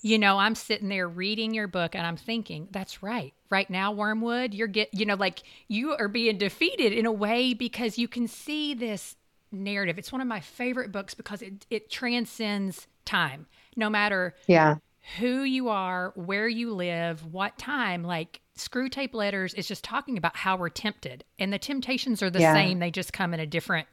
[0.03, 3.33] You know, I'm sitting there reading your book and I'm thinking, that's right.
[3.51, 7.55] Right now, Wormwood, you're get, you know, like you are being defeated in a way
[7.55, 9.17] because you can see this
[9.53, 9.99] narrative.
[9.99, 13.47] It's one of my favorite books because it, it transcends time.
[13.77, 14.77] No matter Yeah.
[15.19, 20.37] who you are, where you live, what time, like Screwtape Letters is just talking about
[20.37, 21.23] how we're tempted.
[21.39, 22.55] And the temptations are the Yeah.
[22.55, 23.87] same, they just come in a different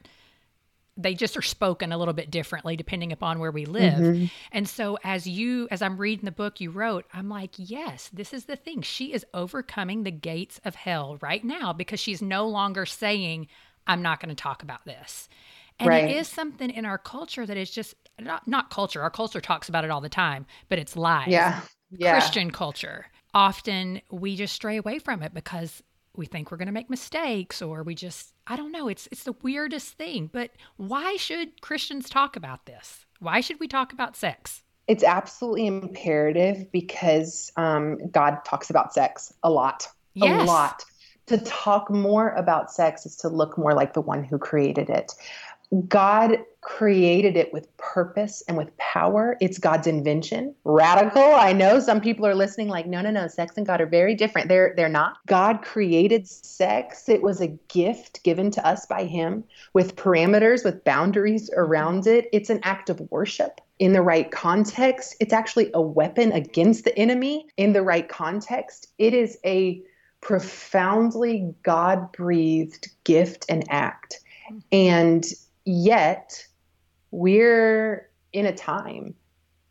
[0.96, 3.94] they just are spoken a little bit differently depending upon where we live.
[3.94, 4.30] Mhm.
[4.52, 8.32] And so as you as I'm reading the book you wrote, I'm like, yes, this
[8.32, 8.82] is the thing.
[8.82, 13.48] She is overcoming the gates of hell right now because she's no longer saying
[13.86, 15.28] I'm not going to talk about this.
[15.80, 16.08] And Right.
[16.08, 19.02] it is something in our culture that is just not not culture.
[19.02, 21.26] Our culture talks about it all the time, but it's lies.
[21.28, 21.60] Yeah.
[21.90, 22.12] Yeah.
[22.12, 23.06] Christian culture.
[23.34, 25.82] Often we just stray away from it because
[26.16, 29.24] we think we're going to make mistakes or we just I don't know, it's it's
[29.24, 30.30] the weirdest thing.
[30.32, 33.04] But why should Christians talk about this?
[33.20, 34.62] Why should we talk about sex?
[34.86, 39.88] It's absolutely imperative because um, God talks about sex a lot.
[40.12, 40.42] Yes.
[40.42, 40.84] A lot.
[41.28, 45.12] To talk more about sex is to look more like the one who created it.
[45.88, 49.36] God created it with purpose and with power.
[49.40, 50.54] It's God's invention.
[50.64, 51.22] Radical.
[51.22, 54.14] I know some people are listening like no no no, sex and God are very
[54.14, 54.48] different.
[54.48, 55.18] They're they're not.
[55.26, 57.08] God created sex.
[57.08, 62.28] It was a gift given to us by him with parameters, with boundaries around it.
[62.32, 65.16] It's an act of worship in the right context.
[65.20, 68.88] It's actually a weapon against the enemy in the right context.
[68.98, 69.82] It is a
[70.20, 74.20] profoundly God breathed gift and act.
[74.72, 75.24] And
[75.64, 76.46] yet,
[77.10, 79.14] we're in a time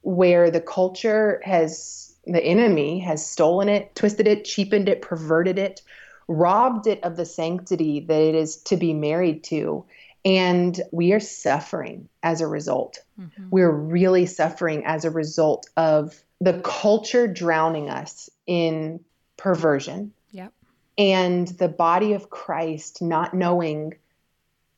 [0.02, 5.82] where the culture has, the enemy has stolen it, twisted it, cheapened it, perverted it,
[6.28, 9.86] robbed it of the sanctity that it is to be married to.
[10.26, 13.00] And we are suffering as a result.
[13.20, 13.50] Mhm.
[13.52, 19.02] We're really suffering as a result of the culture drowning us in
[19.38, 20.54] perversion Yep.
[20.98, 23.96] and the body of Christ not knowing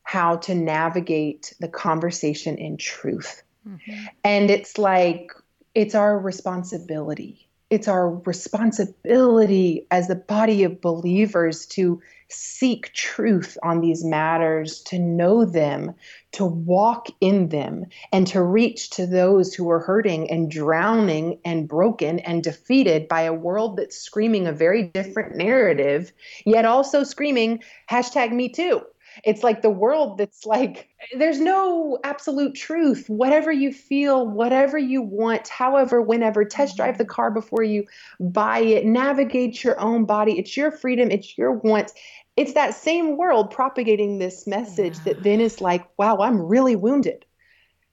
[0.06, 3.42] how to navigate the conversation in truth.
[3.68, 4.08] Mhm.
[4.22, 5.32] And it's like,
[5.74, 7.48] it's our responsibility.
[7.70, 14.98] It's our responsibility as the body of believers to seek truth on these matters, to
[15.00, 15.92] know them,
[16.32, 21.66] to walk in them, and to reach to those who are hurting and drowning and
[21.66, 26.12] broken and defeated by a world that's screaming a very different narrative,
[26.44, 28.82] yet also screaming hashtag me too.
[29.24, 33.08] It's like the world that's like, there's no absolute truth.
[33.08, 37.84] Whatever you feel, whatever you want, however, whenever, test drive the car before you
[38.20, 40.38] buy it, navigate your own body.
[40.38, 41.94] It's your freedom, it's your wants.
[42.36, 45.04] It's that same world propagating this message Yeah.
[45.04, 47.24] that then is like, wow, I'm really wounded.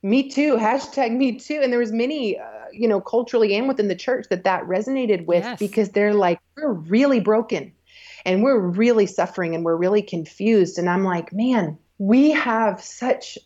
[0.02, 0.56] Me too.
[0.56, 1.60] Hashtag me too.
[1.62, 5.24] And there was many, uh, you know, culturally and within the church that that resonated
[5.24, 5.58] with Yes.
[5.58, 7.72] because they're like, we're really broken
[8.24, 10.78] and we're really suffering and we're really confused.
[10.78, 13.38] And I'm like, man, we have such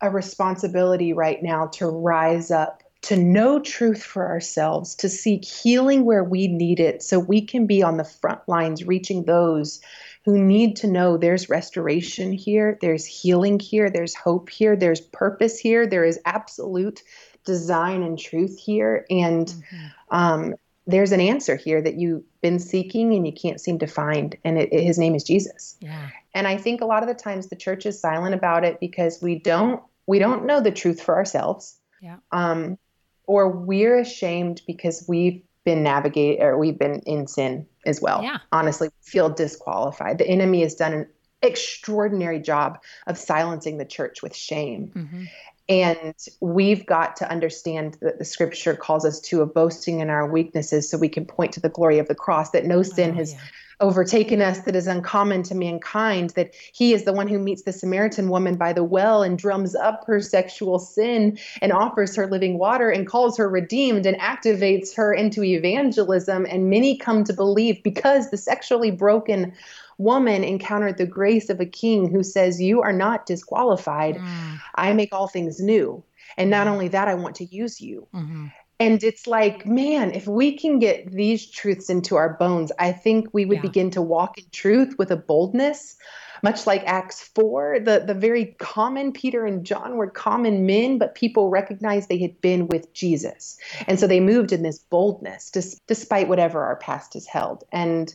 [0.00, 6.04] a responsibility right now to rise up, to know truth for ourselves, to seek healing
[6.04, 9.80] where we need it, so we can be on the front lines reaching those
[10.24, 15.58] who need to know there's restoration here, there's healing here, there's hope here, there's purpose
[15.58, 17.02] here, there is absolute
[17.44, 19.04] design and truth here.
[19.10, 19.90] And Mhm.
[20.10, 20.54] um,
[20.86, 24.58] there's an answer here that you've been seeking and you can't seem to find, and
[24.58, 25.76] it, his name is Jesus.
[25.80, 26.08] Yeah.
[26.34, 29.20] And I think a lot of the times the church is silent about it because
[29.22, 31.78] we don't we don't know the truth for ourselves.
[32.02, 32.16] Yeah.
[32.32, 32.78] Um,
[33.26, 38.22] or we're ashamed because we've been navigated or we've been in sin as well.
[38.22, 38.38] Yeah.
[38.52, 40.18] Honestly, feel disqualified.
[40.18, 41.06] The enemy has done an
[41.40, 44.92] extraordinary job of silencing the church with shame.
[44.94, 45.28] Mhm.
[45.68, 50.30] And we've got to understand that the scripture calls us to a boasting in our
[50.30, 53.14] weaknesses so we can point to the glory of the cross, that no sin Oh,
[53.14, 53.38] has yeah.
[53.80, 57.72] overtaken us that is uncommon to mankind, that he is the one who meets the
[57.72, 62.58] Samaritan woman by the well and drums up her sexual sin and offers her living
[62.58, 66.46] water and calls her redeemed and activates her into evangelism.
[66.48, 69.54] And many come to believe because the sexually broken
[69.98, 74.16] woman encountered the grace of a king who says, You are not disqualified.
[74.16, 74.60] Mm.
[74.74, 76.02] I make all things new.
[76.36, 78.08] And not only that, I want to use you.
[78.14, 78.52] Mhm.
[78.80, 83.28] And it's like, man, if we can get these truths into our bones, I think
[83.32, 83.62] we would Yeah.
[83.62, 85.96] begin to walk in truth with a boldness
[86.44, 91.14] much like Acts 4, the, the very common Peter and John were common men, but
[91.14, 93.56] people recognized they had been with Jesus.
[93.86, 97.64] And so they moved in this boldness dis- despite whatever our past has held.
[97.72, 98.14] And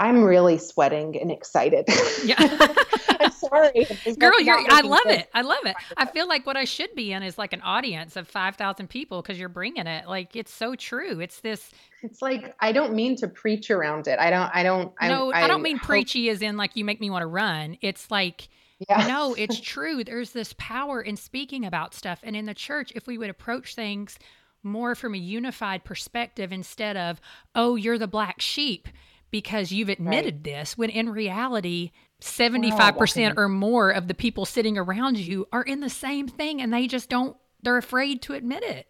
[0.00, 1.84] I'm really sweating and excited.
[2.24, 2.36] Yeah.
[3.20, 3.86] I'm sorry.
[4.18, 5.24] Girl, you're, I love sense.
[5.24, 5.30] it.
[5.34, 5.76] I love it.
[5.98, 9.20] I feel like what I should be in is like an audience of 5,000 people
[9.20, 10.08] because you're bringing it.
[10.08, 11.20] Like, it's so true.
[11.20, 11.70] It's this.
[12.02, 14.18] It's like, I don't mean to preach around it.
[14.18, 15.86] I don't, I don't, no, I, I don't mean hope...
[15.86, 17.76] preachy as in like you make me want to run.
[17.82, 18.48] It's like,
[18.88, 19.06] yeah.
[19.06, 20.02] no, it's true.
[20.02, 22.20] There's this power in speaking about stuff.
[22.22, 24.18] And in the church, if we would approach things
[24.62, 27.20] more from a unified perspective instead of,
[27.54, 28.88] oh, you're the black sheep
[29.30, 30.44] because you've admitted right.
[30.44, 35.80] this when in reality 75% or more of the people sitting around you are in
[35.80, 38.86] the same thing and they just don't they're afraid to admit it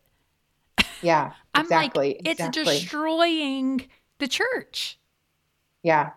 [1.03, 2.65] yeah i'm exactly, like it's exactly.
[2.65, 3.87] destroying
[4.19, 4.99] the church
[5.83, 6.11] yeah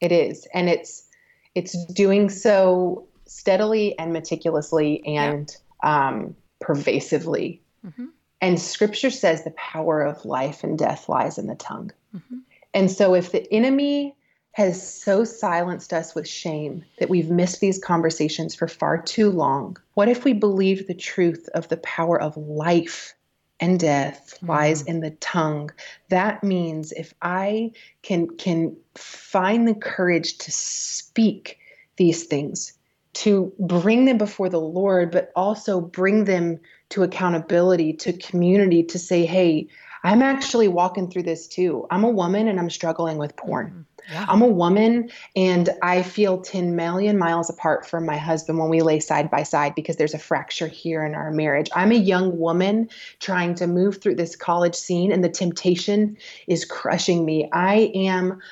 [0.00, 1.08] it is and it's
[1.54, 6.08] it's doing so steadily and meticulously and yeah.
[6.08, 8.06] um, pervasively mm-hmm.
[8.40, 12.38] and scripture says the power of life and death lies in the tongue mm-hmm.
[12.74, 14.16] And so if the enemy
[14.52, 19.76] has so silenced us with shame that we've missed these conversations for far too long,
[19.94, 23.14] what if we believe the truth of the power of life
[23.60, 24.48] and death mm.
[24.48, 25.70] lies in the tongue?
[26.08, 27.72] That means if I
[28.02, 31.58] can can find the courage to speak
[31.96, 32.72] these things,
[33.14, 36.58] to bring them before the Lord, but also bring them
[36.90, 39.68] to accountability, to community, to say, hey,
[40.04, 41.86] I'm actually walking through this too.
[41.90, 43.68] I'm a woman and I'm struggling with porn.
[43.68, 43.80] Mm-hmm.
[44.12, 44.26] Yeah.
[44.28, 48.82] I'm a woman and I feel 10 million miles apart from my husband when we
[48.82, 51.70] lay side by side because there's a fracture here in our marriage.
[51.74, 52.90] I'm a young woman
[53.20, 57.48] trying to move through this college scene and the temptation is crushing me.
[57.50, 58.42] I am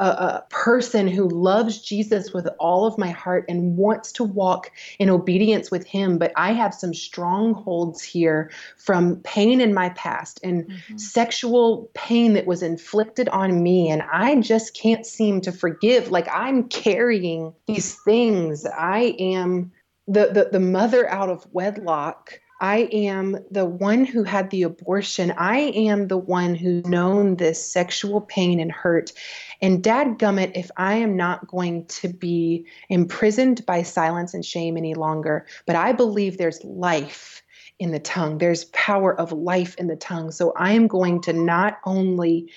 [0.00, 4.72] a, a person who loves Jesus with all of my heart and wants to walk
[4.98, 6.16] in obedience with Him.
[6.16, 10.96] But I have some strongholds here from pain in my past and mm-hmm.
[10.96, 13.90] sexual pain that was inflicted on me.
[13.90, 16.10] And I just can't seem to forgive.
[16.10, 18.64] Like I'm carrying these things.
[18.66, 19.70] I am
[20.08, 25.32] the, the, the mother out of wedlock I am the one who had the abortion.
[25.38, 29.12] I am the one who's known this sexual pain and hurt.
[29.62, 34.76] And dad gummit, if I am not going to be imprisoned by silence and shame
[34.76, 37.42] any longer, but I believe there's life
[37.78, 40.30] in the tongue, there's power of life in the tongue.
[40.30, 42.52] So I am going to not only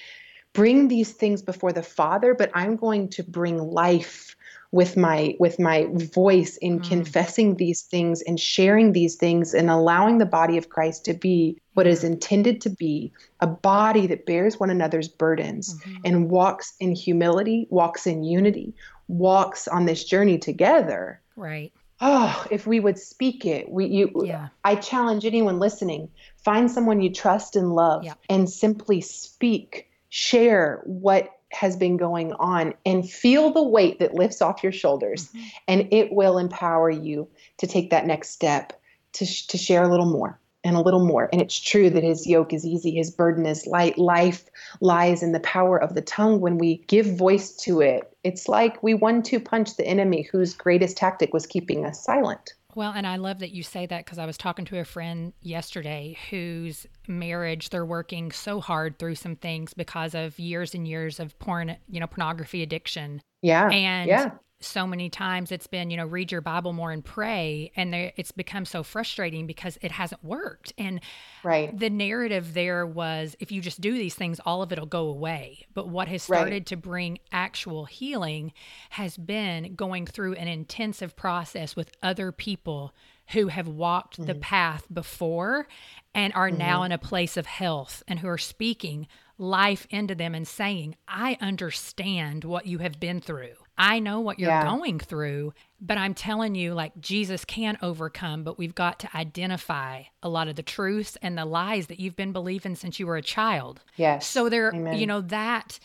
[0.52, 4.36] bring these things before the Father, but I'm going to bring life
[4.74, 6.90] with my with my voice in mm.
[6.90, 11.62] confessing these things and sharing these things and allowing the body of Christ to be
[11.76, 16.02] what is intended to be a body that bears one another's burdens mm-hmm.
[16.06, 18.74] and walks in humility, walks in unity,
[19.08, 21.22] walks on this journey together.
[21.36, 21.72] Right.
[22.02, 24.48] Oh, if we would speak it, we you yeah.
[24.64, 28.16] I challenge anyone listening, find someone you trust and love yeah.
[28.28, 34.42] and simply speak, share what has been going on and feel the weight that lifts
[34.42, 35.48] off your shoulders mm-hmm.
[35.68, 37.28] and it will empower you
[37.58, 38.80] to take that next step
[39.14, 41.30] to, sh- to share a little more and a little more.
[41.32, 43.98] And it's true that his yoke is easy his burden is light.
[43.98, 44.46] Life
[44.80, 46.40] lies in the power of the tongue.
[46.40, 50.54] When we give voice to it it's like we one two punch the enemy whose
[50.54, 54.20] greatest tactic was keeping us silent well, and I love that you say that because
[54.20, 59.36] I was talking to a friend yesterday whose marriage they're working so hard through some
[59.36, 63.22] things because of years and years of porn, you know, pornography addiction.
[63.42, 63.70] Yeah.
[63.70, 64.32] And yeah
[64.66, 68.32] so many times it's been you know read your bible more and pray and it's
[68.32, 71.00] become so frustrating because it hasn't worked and
[71.44, 75.08] right the narrative there was if you just do these things all of it'll go
[75.08, 76.66] away but what has started right.
[76.66, 78.52] to bring actual healing
[78.92, 82.94] has been going through an intensive process with other people
[83.30, 84.26] who have walked mm-hmm.
[84.26, 85.68] the path before
[86.14, 86.58] and are mm-hmm.
[86.58, 89.08] now in a place of health and who are speaking
[89.38, 93.56] life into them and saying, I understand what you have been through.
[93.78, 94.64] I know what you're yeah.
[94.64, 100.04] going through, but I'm telling you, like, Jesus can overcome, but we've got to identify
[100.22, 103.18] a lot of the truths and the lies that you've been believing since you were
[103.18, 103.82] a child.
[103.96, 104.28] Yes.
[104.28, 105.00] So there, Amen.
[105.00, 105.80] you know, that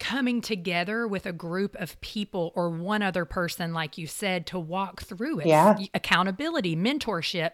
[0.00, 4.58] coming together with a group of people or one other person, like you said, to
[4.58, 5.46] walk through it.
[5.46, 5.78] Yeah.
[5.94, 7.52] Accountability, mentorship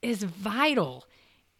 [0.00, 1.06] is vital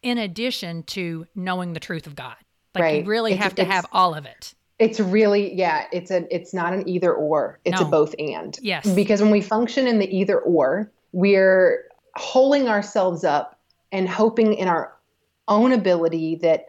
[0.00, 2.36] in addition to knowing the truth of God.
[2.74, 3.04] Like right.
[3.04, 4.54] you really it's, have to have all of it.
[4.78, 7.58] It's really yeah, it's a it's not an either or.
[7.64, 7.86] It's no.
[7.86, 8.56] a both and.
[8.62, 8.88] Yes.
[8.94, 13.58] Because when we function in the either or, we're holding ourselves up
[13.92, 14.92] and hoping in our
[15.48, 16.66] own ability that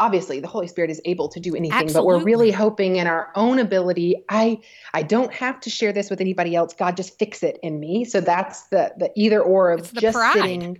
[0.00, 2.00] obviously the holy spirit is able to do anything Absolutely.
[2.00, 4.58] but we're really hoping in our own ability i
[4.92, 8.04] i don't have to share this with anybody else god just fix it in me
[8.04, 10.34] so that's the the either or of just pride.
[10.34, 10.78] sitting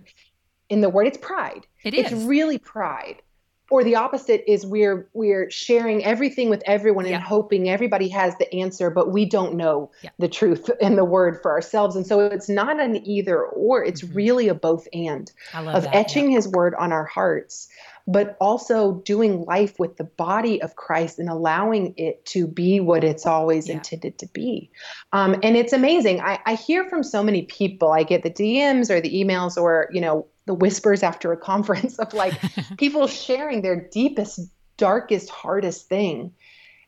[0.69, 2.23] in the word it's pride It it's is.
[2.25, 3.21] really pride
[3.69, 7.15] or the opposite is we're we're sharing everything with everyone Yeah.
[7.15, 10.09] and hoping everybody has the answer but we don't know Yeah.
[10.19, 14.01] the truth in the word for ourselves and so it's not an either or it's
[14.01, 14.15] Mhm.
[14.15, 15.83] really a both and of that.
[15.83, 15.89] yeah.
[15.99, 17.67] etching his word on our hearts
[18.11, 23.03] but also doing life with the body of christ and allowing it to be what
[23.03, 23.75] it's always Yeah.
[23.75, 24.71] intended to be.
[25.13, 26.19] Um, and it's amazing.
[26.19, 27.91] I, I hear from so many people.
[27.91, 31.99] I get the dms or the emails or you know the whispers after a conference
[31.99, 32.33] of like
[32.77, 34.39] people sharing their deepest
[34.77, 36.33] darkest hardest thing.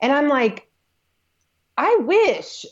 [0.01, 0.67] And i'm like
[1.77, 2.65] i wish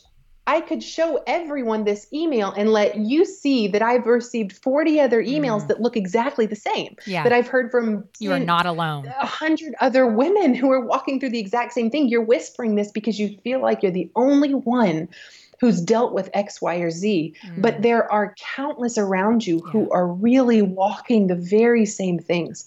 [0.50, 5.22] I could show everyone this email and let you see that I've received 40 other
[5.22, 5.68] emails Mm.
[5.68, 6.96] that look exactly the same.
[7.06, 7.22] yeah.
[7.22, 9.06] That I've heard from you are not alone.
[9.06, 12.08] a hundred other women who are walking through the exact same thing.
[12.08, 15.08] You're whispering this because you feel like you're the only one
[15.60, 17.34] who's dealt with X, Y, or Z.
[17.58, 17.82] But Mm.
[17.82, 19.70] there are countless around you Yeah.
[19.70, 22.66] who are really walking the very same things.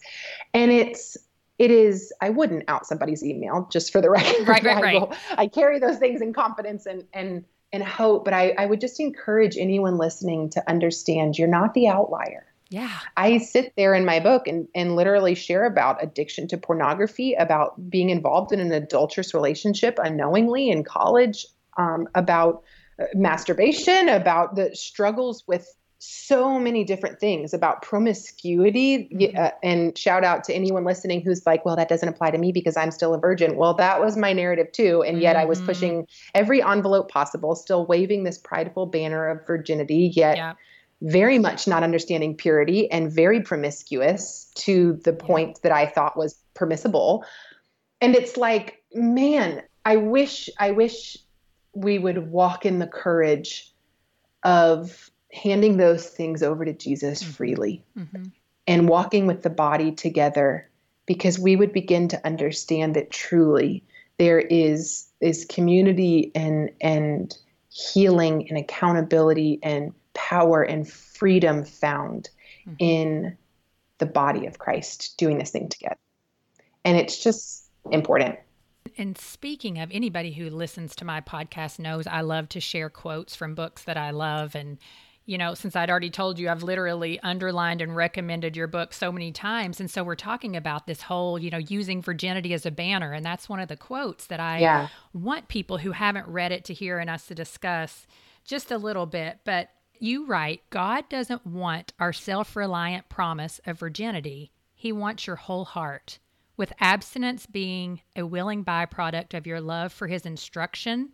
[0.53, 1.17] And it's
[1.59, 4.47] it is I wouldn't out somebody's email just for the record.
[4.47, 5.01] Right, right, I, right.
[5.01, 7.43] will- I carry those things in confidence and and
[7.73, 11.87] and hope, but I, I would just encourage anyone listening to understand you're not the
[11.87, 12.45] outlier.
[12.69, 12.99] yeah.
[13.17, 17.89] I sit there in my book and, and literally share about addiction to pornography, about
[17.89, 21.47] being involved in an adulterous relationship unknowingly in college,
[21.77, 22.63] um, about
[22.99, 25.67] uh, masturbation, about the struggles with
[26.05, 29.07] so many different things, about promiscuity.
[29.09, 29.37] Mhm.
[29.37, 32.51] Uh, and shout out to anyone listening who's like, well, that doesn't apply to me
[32.51, 33.55] because I'm still a virgin.
[33.55, 35.01] Well, that was my narrative too.
[35.03, 35.65] And yet I was Mhm.
[35.65, 40.53] pushing every envelope possible, still waving this prideful banner of virginity, yet Yeah.
[41.01, 46.35] very much not understanding purity and very promiscuous to the point that I thought was
[46.53, 47.23] permissible.
[48.01, 51.17] And it's like, man, I wish, I wish
[51.73, 53.71] we would walk in the courage
[54.43, 57.27] of handing those things over to Jesus Mhm.
[57.27, 58.23] freely hmm
[58.65, 60.69] and walking with the body together
[61.05, 63.83] because we would begin to understand that truly
[64.19, 67.35] there is is community and and
[67.69, 72.29] healing and accountability and power and freedom found
[72.67, 72.75] Mhm.
[72.79, 73.37] in
[73.97, 75.97] the body of Christ doing this thing together.
[76.85, 78.37] And it's just important.
[78.97, 83.35] And speaking of anybody who listens to my podcast knows I love to share quotes
[83.35, 84.77] from books that I love and
[85.25, 89.11] you know, since I'd already told you, I've literally underlined and recommended your book so
[89.11, 89.79] many times.
[89.79, 93.13] And so we're talking about this whole, you know, using virginity as a banner.
[93.13, 94.87] And that's one of the quotes that I Yeah.
[95.13, 98.05] want people who haven't read it to hear and us to discuss
[98.43, 99.39] just a little bit.
[99.45, 105.37] But you write, God doesn't want our self reliant promise of virginity, He wants your
[105.37, 106.19] whole heart,
[106.57, 111.13] with abstinence being a willing byproduct of your love for His instruction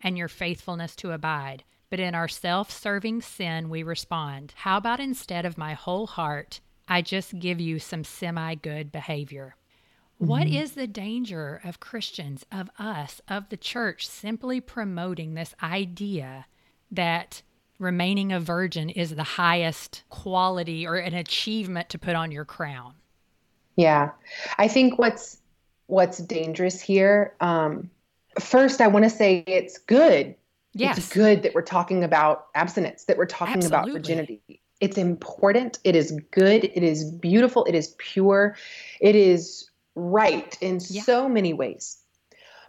[0.00, 1.64] and your faithfulness to abide.
[1.90, 6.60] But in our self serving sin, we respond, How about instead of my whole heart,
[6.88, 9.56] I just give you some semi good behavior?
[10.18, 16.44] What is the danger of Christians, of us, of the church simply promoting this idea
[16.90, 17.40] that
[17.78, 22.92] remaining a virgin is the highest quality or an achievement to put on your crown?
[23.76, 24.10] Yeah.
[24.58, 25.38] I think what's
[25.86, 27.90] what's dangerous here um
[28.38, 30.36] first I want to say it's good
[30.72, 30.98] Yes.
[30.98, 34.40] It's good that we're talking about abstinence, that we're talking about virginity.
[34.80, 35.78] It's important.
[35.84, 36.64] It is good.
[36.64, 37.64] It is beautiful.
[37.64, 38.56] It is pure.
[39.00, 41.02] It is right in Yeah.
[41.02, 41.98] so many ways.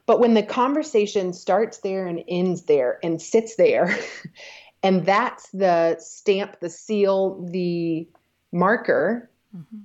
[0.07, 3.95] But when the conversation starts there and ends there and sits there,
[4.83, 8.07] and that's the stamp, the seal, the
[8.51, 9.81] marker, Mhm.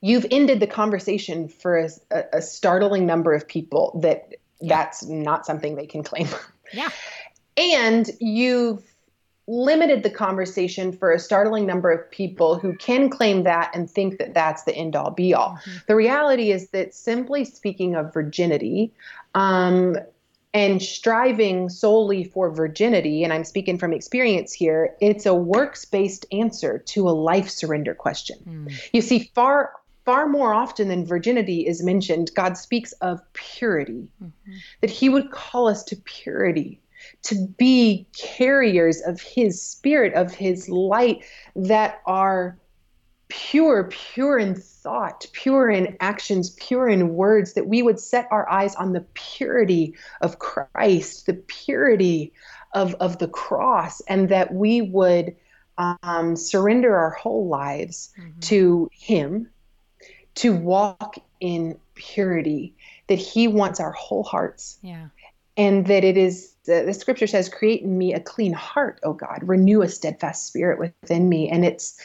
[0.00, 4.68] you've ended the conversation for a, a, a startling number of people that Yeah.
[4.76, 6.28] that's not something they can claim.
[6.72, 6.90] Yeah.
[7.56, 8.82] And you've
[9.48, 14.18] limited the conversation for a startling number of people who can claim that and think
[14.18, 15.58] that that's the end all be all.
[15.64, 15.86] Mhm.
[15.86, 18.92] The reality is that simply speaking of virginity,
[19.34, 19.96] um,
[20.52, 26.24] and striving solely for virginity, and I'm speaking from experience here, it's a works based
[26.32, 28.38] answer to a life surrender question.
[28.48, 28.72] Mm.
[28.92, 29.72] You see, far
[30.06, 34.30] far more often than virginity is mentioned, God speaks of purity, Mhm.
[34.80, 36.80] that He would call us to purity,
[37.22, 42.58] to be carriers of His Spirit, of His light that are
[43.28, 48.48] pure, pure in thought, pure in actions, pure in words, that we would set our
[48.48, 52.32] eyes on the purity of Christ, the purity
[52.72, 55.34] of, of the cross, and that we would
[56.02, 58.40] um, surrender our whole lives Mhm.
[58.42, 59.50] to Him,
[60.36, 62.74] to walk in purity,
[63.08, 64.78] that He wants our whole hearts.
[64.82, 65.08] Yeah.
[65.56, 69.12] And that it is, the, the scripture says, create in me a clean heart, O
[69.12, 71.48] God, renew a steadfast spirit within me.
[71.48, 71.98] And it's,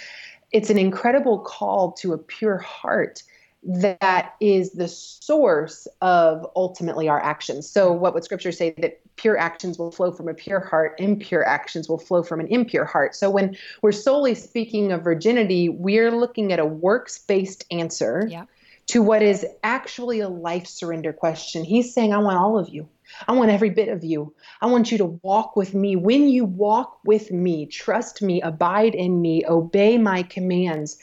[0.52, 3.24] it's an incredible call to a pure heart
[3.64, 7.70] that is the source of ultimately our actions.
[7.70, 11.46] So, what would scripture say that pure actions will flow from a pure heart, impure
[11.48, 13.16] actions will flow from an impure heart?
[13.16, 18.46] So, when we're solely speaking of virginity, we're looking at a works based answer Yeah.
[18.88, 21.64] to what is actually a life surrender question.
[21.64, 22.90] He's saying, I want all of you.
[23.28, 24.34] I want every bit of you.
[24.62, 25.96] I want you to walk with me.
[25.96, 30.98] When you walk with me, trust me, abide in me, obey my commands,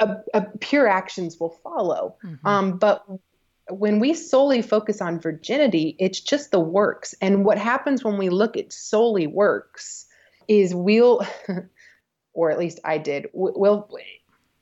[0.00, 2.16] a, a pure actions will follow.
[2.24, 2.38] Mhm.
[2.44, 3.04] Um, but
[3.70, 7.14] when we solely focus on virginity, it's just the works.
[7.20, 10.06] And what happens when we look at solely works
[10.48, 11.22] is we'll,
[12.34, 13.88] or at least I did, we'll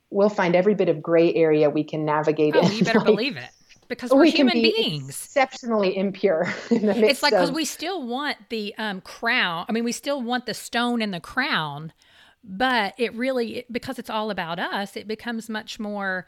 [0.09, 2.71] we'll find every bit of gray area we can navigate Oh, in.
[2.71, 3.49] you better Like, believe it
[3.97, 5.09] because we're we human be beings.
[5.09, 6.53] exceptionally impure.
[6.71, 9.65] In the midst It's like because of- we still want the um, crown.
[9.67, 11.93] I mean, we still want the stone in the crown,
[12.43, 14.95] but it really because it's all about us.
[14.95, 16.25] It becomes much more.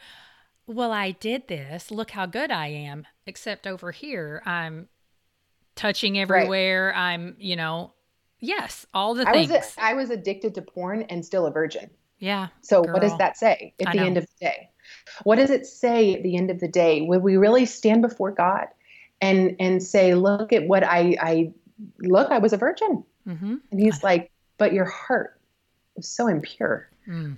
[0.67, 1.91] Well, I did this.
[1.91, 3.05] Look how good I am.
[3.27, 4.87] Except over here, I'm
[5.75, 6.93] touching everywhere.
[6.95, 7.93] I'm, you know,
[8.39, 9.51] yes, all the I things.
[9.51, 11.89] was a, I was addicted to porn and still a virgin.
[12.17, 12.47] yeah.
[12.61, 14.05] So what does that say at I the know.
[14.05, 14.69] end of the day?
[15.23, 17.01] What does it say at the end of the day?
[17.01, 18.67] Would we really stand before God
[19.21, 21.53] and and say, look at what I I
[21.99, 23.03] look, I was a virgin.
[23.27, 23.55] Mm-hmm.
[23.71, 25.39] And he's like, but your heart
[25.95, 26.89] was so impure.
[27.07, 27.37] Mm.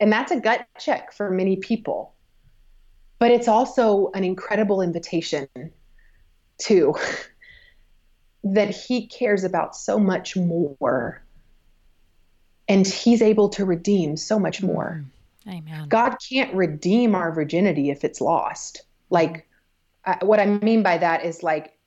[0.00, 2.14] And that's a gut check for many people.
[3.18, 5.48] But it's also an incredible invitation
[6.58, 6.94] to
[8.44, 11.22] that he cares about so much more.
[12.68, 15.04] And he's able to redeem so much more.
[15.48, 15.88] Amen.
[15.88, 18.82] God can't redeem our virginity if it's lost.
[19.10, 19.48] Like,
[20.04, 21.78] I, what I mean by that is like,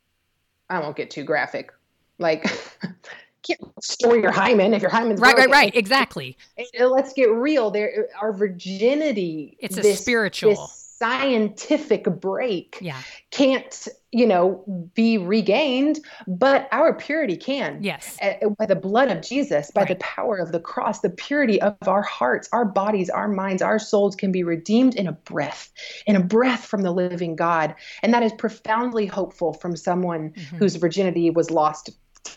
[0.69, 1.71] I won't get too graphic.
[2.17, 2.43] Like,
[3.43, 5.51] can't restore your hymen if your hymen's Right, right, broken.
[5.51, 5.75] right.
[5.75, 6.37] Exactly.
[6.79, 10.51] Uh, let's get real there our virginity It's a this- spiritual.
[10.51, 12.99] this scientific break Yeah.
[13.31, 18.17] can't you know be regained but our purity can Yes.
[18.57, 22.01] By the blood of jesus by the power of the cross the purity of our
[22.01, 25.71] hearts our bodies our minds our souls can be redeemed in a breath
[26.05, 30.57] in a breath from the living god and that is profoundly hopeful from someone Mhm.
[30.59, 31.89] whose virginity was lost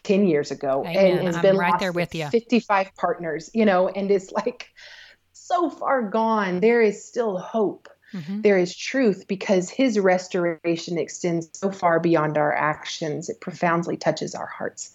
[0.04, 1.18] 10 years ago Amen.
[1.18, 2.30] and has I'm been right lost there with ya.
[2.30, 4.68] 55 partners you know and it's like
[5.32, 8.42] so far gone there is still hope Mhm.
[8.42, 13.28] there is truth because his restoration extends so far beyond our actions.
[13.28, 14.92] It profoundly touches our hearts.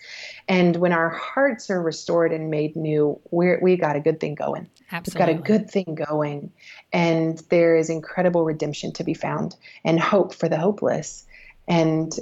[0.48, 4.36] And when our hearts are restored and made new we're, we got a good thing
[4.36, 4.68] going.
[4.92, 6.52] We've got a good thing going.
[6.94, 11.26] And there is incredible redemption to be found and hope for the hopeless
[11.68, 12.18] and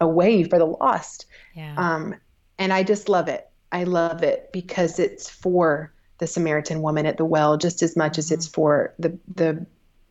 [0.00, 1.24] a way for the lost.
[1.54, 1.74] Yeah.
[1.78, 2.14] um,
[2.58, 3.48] and I just love it.
[3.72, 8.18] I love it because it's for the Samaritan woman at the well just as much
[8.18, 9.66] as it's for the the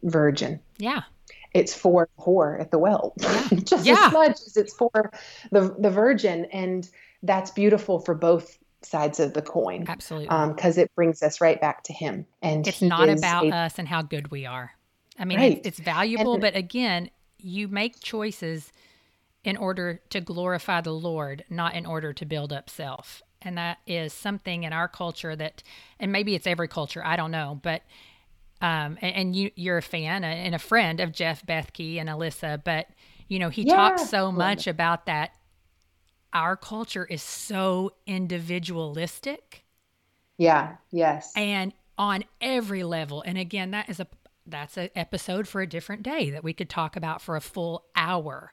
[0.06, 0.60] virgin.
[0.78, 1.04] yeah.
[1.54, 3.48] It's for the whore at the well, Yeah.
[3.64, 4.08] just Yeah.
[4.08, 5.12] as much as it's for
[5.52, 6.90] the the virgin, and
[7.24, 10.28] that's beautiful for both sides of the coin Absolutely.
[10.28, 12.26] Um, because it brings us right back to Him.
[12.42, 14.72] And it's not about a- us and how good we are.
[15.18, 15.58] I mean, Right.
[15.58, 18.72] it's, it's valuable, And- but again, you make choices
[19.46, 23.24] in order to glorify the Lord, not in order to build up self.
[23.42, 25.64] And that is something in our culture that,
[26.00, 27.82] and maybe it's every culture, I don't know, but,
[28.62, 32.64] um, and, and you, you're a fan and a friend of Jeff Bethke and Alyssa,
[32.64, 32.88] but,
[33.28, 35.32] you know, he talks so much about that.
[36.34, 39.66] Our culture is so individualistic.
[40.38, 44.08] Yeah, yes, and on every level and again that is a
[44.46, 47.86] that's an episode for a different day that we could talk about for a full
[47.96, 48.52] hour.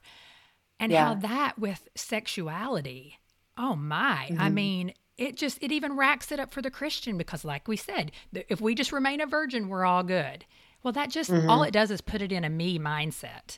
[0.79, 3.19] And how that with sexuality
[3.57, 4.49] oh my i Mhm.
[4.49, 8.11] mean it just it even racks it up for the christian because like we said
[8.49, 10.45] if we just remain a virgin we're all good.
[10.81, 11.49] Well that just Mm-hmm.
[11.49, 13.57] all it does is put it in a me mindset.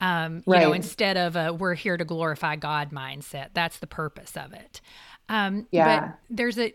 [0.00, 3.48] Um, you know instead of a we're here to glorify god mindset.
[3.54, 4.80] That's the purpose of it.
[5.28, 6.00] Um, Yeah.
[6.00, 6.74] but there's a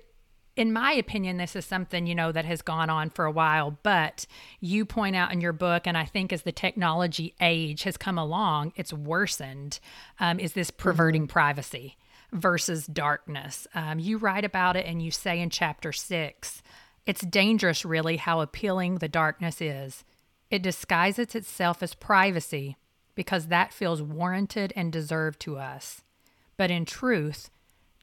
[0.55, 3.77] in my opinion, this is something, you know, that has gone on for a while,
[3.83, 4.25] but
[4.59, 8.17] you point out in your book, and I think as the technology age has come
[8.17, 9.79] along, it's worsened,
[10.19, 11.95] um, is this perverting privacy
[12.31, 13.67] versus darkness.
[13.73, 16.61] Um, you write about it and you say in chapter six,
[17.05, 20.03] it's dangerous, really, how appealing the darkness is.
[20.51, 22.75] It disguises itself as privacy
[23.15, 26.01] because that feels warranted and deserved to us.
[26.57, 27.49] But in truth,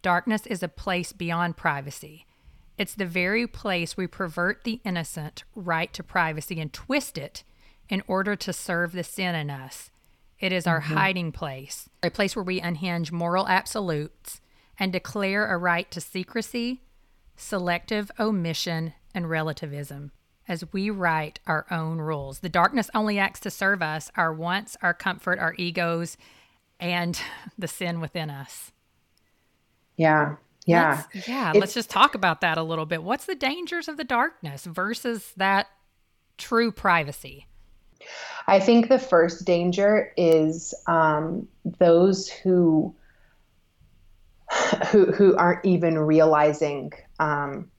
[0.02, 2.26] darkness is a place beyond privacy.
[2.76, 7.44] It's the very place we pervert the innocent right to privacy and twist it
[7.88, 9.90] in order to serve the sin in us.
[10.44, 10.94] It is our mm-hmm.
[10.94, 14.42] hiding place, a place where we unhinge moral absolutes
[14.78, 16.82] and declare a right to secrecy,
[17.34, 20.12] selective omission, and relativism
[20.46, 22.40] as we write our own rules.
[22.40, 26.18] The darkness only acts to serve us, our wants, our comfort, our egos,
[26.78, 27.18] and
[27.58, 28.70] the sin within us.
[29.96, 30.36] Yeah.
[30.66, 31.04] Yeah.
[31.14, 31.50] Let's, yeah.
[31.52, 33.02] It's, let's just talk about that a little bit.
[33.02, 35.68] What's the dangers of the darkness versus that
[36.36, 37.46] true privacy?
[38.46, 41.48] I think the first danger is um,
[41.78, 42.94] those who
[44.90, 47.70] who who aren't even realizing um,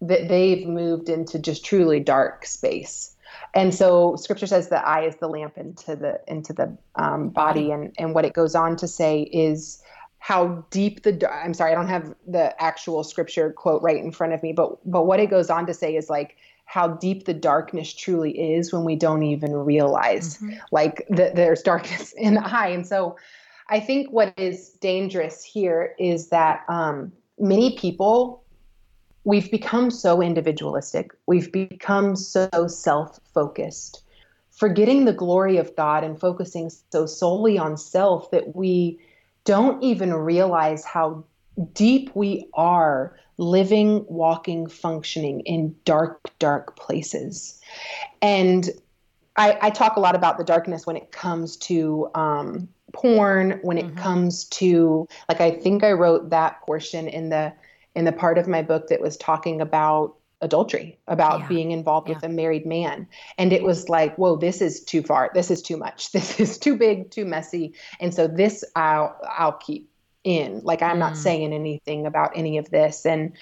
[0.00, 3.14] that they've moved into just truly dark space.
[3.54, 7.70] And so Scripture says the eye is the lamp into the into the um, body,
[7.70, 9.82] and and what it goes on to say is
[10.18, 14.32] how deep the I'm sorry, I don't have the actual Scripture quote right in front
[14.32, 17.34] of me, but but what it goes on to say is like how deep the
[17.34, 20.54] darkness truly is when we don't even realize mm-hmm.
[20.72, 22.68] like that there's darkness in the eye.
[22.68, 23.16] And so
[23.68, 28.44] I think what is dangerous here is that um, many people
[29.24, 31.10] we've become so individualistic.
[31.26, 34.02] We've become so self-focused,
[34.50, 39.00] forgetting the glory of God and focusing so solely on self that we
[39.44, 41.24] don't even realize how
[41.72, 47.60] deep we are living, walking, functioning in dark, dark places.
[48.22, 48.70] And
[49.36, 53.78] I, I talk a lot about the darkness when it comes to um, porn, when
[53.78, 53.98] it mm-hmm.
[53.98, 57.52] comes to like I think I wrote that portion in the
[57.94, 61.48] in the part of my book that was talking about adultery, about yeah.
[61.48, 62.14] being involved yeah.
[62.14, 63.06] with a married man.
[63.38, 65.30] And it was like, whoa, this is too far.
[65.32, 66.12] This is too much.
[66.12, 67.74] This is too big, too messy.
[68.00, 69.90] And so this I'll I'll keep
[70.24, 70.60] in.
[70.64, 71.00] Like I'm mm.
[71.00, 73.06] not saying anything about any of this.
[73.06, 73.32] And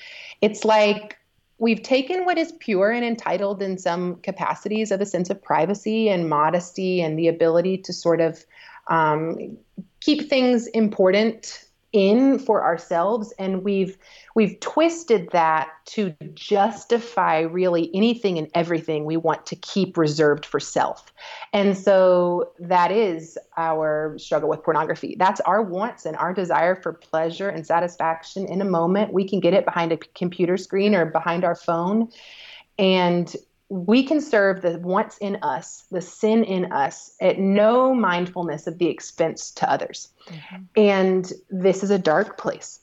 [0.40, 1.18] it's like
[1.58, 6.08] we've taken what is pure and entitled in some capacities of a sense of privacy
[6.08, 8.44] and modesty and the ability to sort of
[8.88, 9.56] um,
[10.00, 13.98] keep things important in for ourselves and we've
[14.34, 20.58] we've twisted that to justify really anything and everything we want to keep reserved for
[20.58, 21.12] self.
[21.52, 25.16] And so that is our struggle with pornography.
[25.18, 29.12] That's our wants and our desire for pleasure and satisfaction in a moment.
[29.12, 32.08] We can get it behind a computer screen or behind our phone.
[32.78, 33.34] And
[33.72, 38.76] we can serve the wants in us, the sin in us, at no mindfulness of
[38.76, 40.12] the expense to others.
[40.26, 40.62] Mm-hmm.
[40.76, 42.80] And this is a dark place.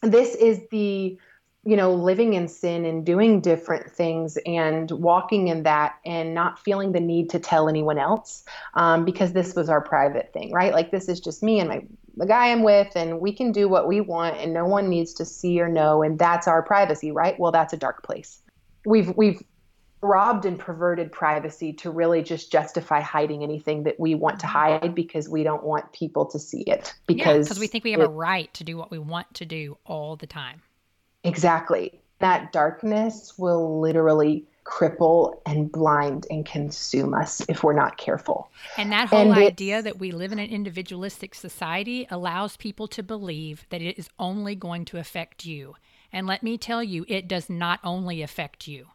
[0.00, 1.18] This is the,
[1.64, 6.58] you know, living in sin and doing different things and walking in that and not
[6.58, 10.72] feeling the need to tell anyone else um, because this was our private thing, right?
[10.72, 11.82] Like this is just me and my
[12.16, 15.14] the guy I'm with, and we can do what we want, and no one needs
[15.14, 17.38] to see or know, and that's our privacy, right?
[17.38, 18.42] Well, that's a dark place.
[18.84, 19.42] We've we've
[20.02, 24.84] robbed and perverted privacy to really just justify hiding anything that we want to mm-hmm.
[24.84, 28.00] hide because we don't want people to see it because because we think we have
[28.00, 30.60] it, a right to do what we want to do all the time.
[31.24, 32.00] Exactly.
[32.18, 38.48] That darkness will literally cripple and blind and consume us if we're not careful.
[38.76, 43.02] And that whole and idea that we live in an individualistic society allows people to
[43.02, 45.74] believe that it is only going to affect you.
[46.12, 48.86] And let me tell you, it does not only affect you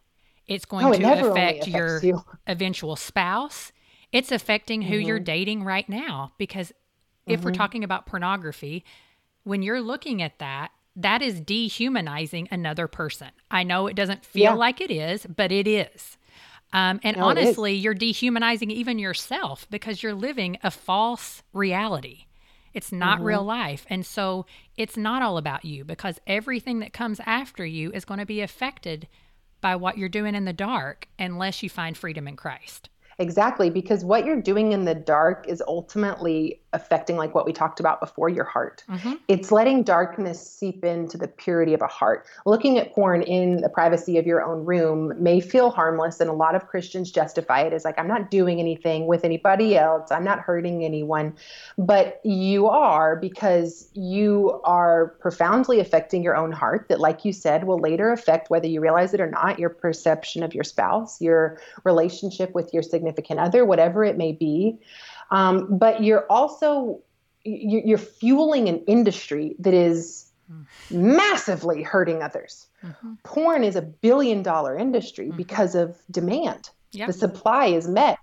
[0.48, 2.24] it's going it to affect your you.
[2.46, 3.72] eventual spouse.
[4.10, 5.06] It's affecting who mm-hmm.
[5.06, 6.32] you're dating right now.
[6.38, 6.72] Because
[7.26, 7.44] if mm-hmm.
[7.44, 8.84] we're talking about pornography,
[9.44, 13.28] when you're looking at that, that is dehumanizing another person.
[13.50, 14.54] I know it doesn't feel yeah.
[14.54, 16.16] like it is, but it is.
[16.72, 22.26] Um, and no, honestly, you're dehumanizing even yourself because you're living a false reality.
[22.74, 23.26] It's not mm-hmm.
[23.26, 23.86] real life.
[23.88, 24.44] And so
[24.76, 28.40] it's not all about you because everything that comes after you is going to be
[28.40, 29.08] affected
[29.60, 32.88] by what you're doing in the dark unless you find freedom in Christ.
[33.20, 37.80] Exactly, because what you're doing in the dark is ultimately affecting, like what we talked
[37.80, 38.84] about before, your heart.
[38.88, 39.14] Mm-hmm.
[39.26, 42.26] It's letting darkness seep into the purity of a heart.
[42.46, 46.34] Looking at porn in the privacy of your own room may feel harmless, and a
[46.34, 50.24] lot of Christians justify it as like, I'm not doing anything with anybody else, I'm
[50.24, 51.34] not hurting anyone.
[51.76, 57.64] But you are because you are profoundly affecting your own heart, that, like you said,
[57.64, 61.58] will later affect whether you realize it or not your perception of your spouse, your
[61.82, 64.78] relationship with your significant significant other, whatever it may be.
[65.30, 67.00] Um, but you're also
[67.44, 70.30] you're fueling an industry that is
[70.90, 72.66] massively hurting others.
[72.82, 73.14] Mm-hmm.
[73.22, 75.36] Porn is a billion dollar industry mm-hmm.
[75.36, 76.70] because of demand.
[76.92, 77.06] Yep.
[77.06, 78.18] The supply is met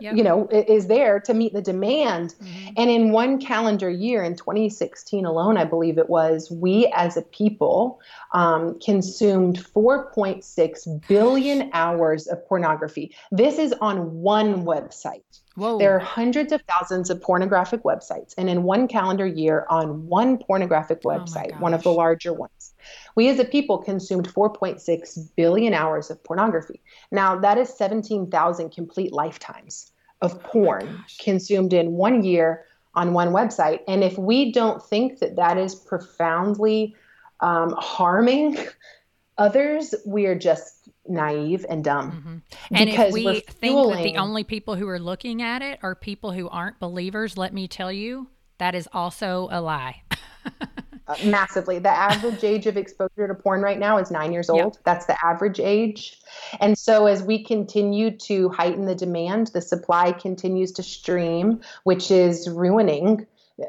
[0.00, 0.16] yep.
[0.16, 2.34] you know, is there to meet the demand.
[2.34, 2.72] Mm-hmm.
[2.76, 7.22] And in one calendar year, in 2016 alone, I believe it was, we as a
[7.22, 8.00] people
[8.32, 13.14] um, consumed 4.6 billion hours of pornography.
[13.30, 15.22] This is on one website.
[15.56, 15.78] Whoa.
[15.78, 18.34] There are hundreds of thousands of pornographic websites.
[18.38, 22.32] And in one calendar year, on one pornographic oh website, oh one of the larger
[22.32, 22.72] ones,
[23.14, 26.80] we as a people consumed 4.6 billion hours of pornography.
[27.10, 32.64] Now, that is 17,000 complete lifetimes of oh porn oh consumed in one year
[32.94, 33.80] on one website.
[33.86, 36.94] And if we don't think that that is profoundly
[37.40, 38.58] um, harming
[39.38, 42.12] others, we are just naive and dumb.
[42.12, 42.74] Mm-hmm.
[42.76, 46.32] And if we think that the only people who are looking at it are people
[46.32, 48.28] who aren't believers, let me tell you,
[48.58, 50.02] that is also a lie.
[51.10, 51.78] uh, massively.
[51.78, 54.74] The average age of exposure to porn right now is nine years old.
[54.74, 54.84] Yep.
[54.84, 56.20] That's the average age.
[56.60, 62.10] And so, as we continue to heighten the demand, the supply continues to stream, which
[62.10, 63.26] is ruining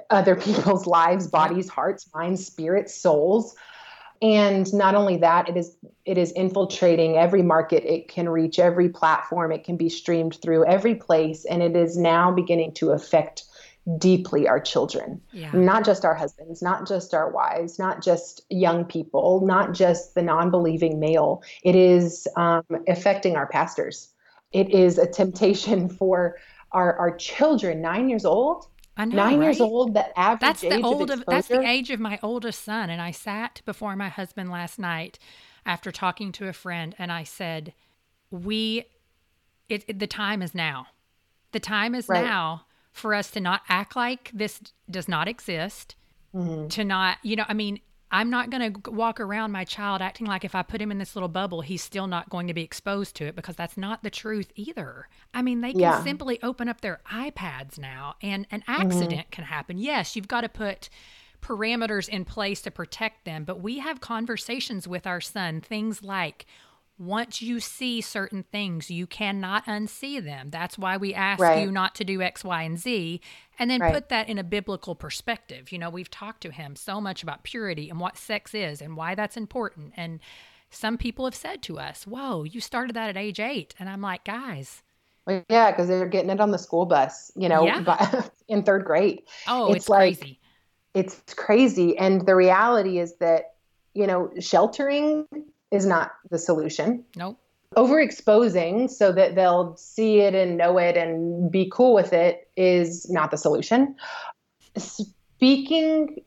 [0.10, 3.56] other people's lives, bodies, hearts, minds, spirits, souls
[4.22, 5.76] and not only that it is
[6.06, 10.66] it is infiltrating every market it can reach every platform it can be streamed through
[10.66, 13.46] every place and it is now beginning to affect
[13.98, 15.50] deeply our children yeah.
[15.54, 20.22] not just our husbands not just our wives not just young people not just the
[20.22, 24.14] non-believing male it is um, affecting our pastors
[24.52, 26.38] it is a temptation for
[26.74, 28.68] our, our children nine years old
[28.98, 29.46] know, Nine right?
[29.46, 32.64] years old, the average that's the old of, of, that's the age of my oldest
[32.64, 32.90] son.
[32.90, 35.18] And I sat before my husband last night
[35.66, 37.74] after talking to a friend, and I said,
[38.30, 38.86] "We,
[39.70, 40.88] it, it the time is now.
[41.52, 42.24] The time is right.
[42.24, 45.96] now for us to not act like this does not exist."
[46.34, 46.70] Mm-hmm.
[46.70, 47.82] To not, you know, I mean,
[48.12, 50.98] I'm not going to walk around my child acting like if I put him in
[50.98, 54.04] this little bubble, he's still not going to be exposed to it because that's not
[54.04, 55.08] the truth either.
[55.34, 56.04] I mean, they can yeah.
[56.04, 58.82] simply open up their iPads now and an mm-hmm.
[58.82, 59.30] accident mm-hmm.
[59.32, 59.78] can happen.
[59.78, 60.89] Yes, you've got to put
[61.42, 66.46] parameters in place to protect them, but we have conversations with our son, things like,
[67.02, 70.52] once you see certain things, you cannot unsee them.
[70.52, 71.66] That's why we ask right.
[71.66, 73.20] you not to do X, Y, and Z,
[73.58, 73.91] and then right.
[73.91, 75.72] put that in a biblical perspective.
[75.72, 78.95] You know, we've talked to him so much about purity and what sex is and
[78.95, 79.93] why that's important.
[79.97, 80.20] And
[80.70, 83.74] some people have said to us, Whoa, you started that at age eight.
[83.80, 84.84] And I'm like, Guys,
[85.26, 87.82] well, yeah, because they're getting it on the school bus, you know, yeah.
[87.82, 89.24] by, in third grade.
[89.47, 90.39] Oh, it's, it's like, crazy.
[90.93, 91.97] It's crazy.
[91.97, 93.56] And the reality is that,
[93.95, 95.26] you know, sheltering
[95.72, 97.03] is not the solution.
[97.15, 97.39] Nope.
[97.76, 103.09] Overexposing so that they'll see it and know it and be cool with it is
[103.09, 103.95] not the solution.
[104.78, 106.22] Speaking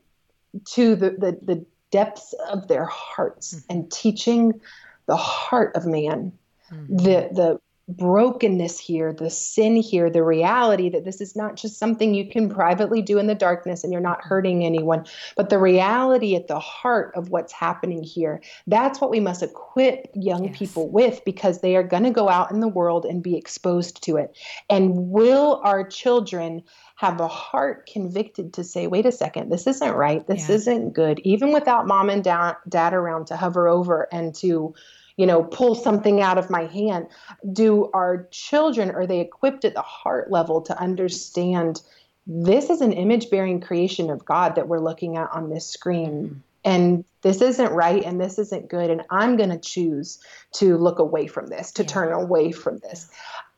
[0.71, 3.71] to the, the, the depths of their hearts mm-hmm.
[3.71, 4.59] and teaching
[5.05, 6.31] the heart of man,
[6.71, 6.97] mm-hmm.
[6.97, 12.15] the, the brokenness here, the sin here, the reality that this is not just something
[12.15, 15.05] you can privately do in the darkness and you're not hurting anyone,
[15.35, 18.41] but the reality at the heart of what's happening here.
[18.65, 20.57] That's what we must equip young yes.
[20.57, 24.03] people with because they are going to go out in the world and be exposed
[24.03, 24.35] to it.
[24.69, 26.63] And will our children
[26.95, 30.25] have a heart convicted to say, wait a second, this isn't right.
[30.25, 30.55] This yeah.
[30.55, 34.73] isn't good, even without mom and dad, dad around to hover over and to
[35.17, 37.07] you know, pull something out of my hand?
[37.51, 41.81] Do our children, are they equipped at the heart level to understand
[42.27, 46.11] this is an image bearing creation of God that we're looking at on this screen?
[46.11, 46.39] Mm-hmm.
[46.65, 48.89] And this isn't right and this isn't good.
[48.89, 50.19] And I'm going to choose
[50.53, 51.89] to look away from this, to yeah.
[51.89, 53.07] turn away from this.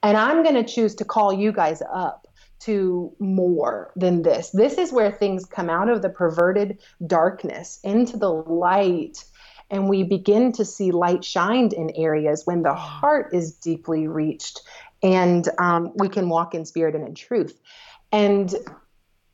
[0.04, 2.28] And I'm going to choose to call you guys up
[2.60, 4.50] to more than this.
[4.50, 9.24] This is where things come out of the perverted darkness into the light
[9.70, 14.62] and we begin to see light shined in areas when the heart is deeply reached
[15.04, 17.60] and um, we can walk in spirit and in truth
[18.12, 18.54] and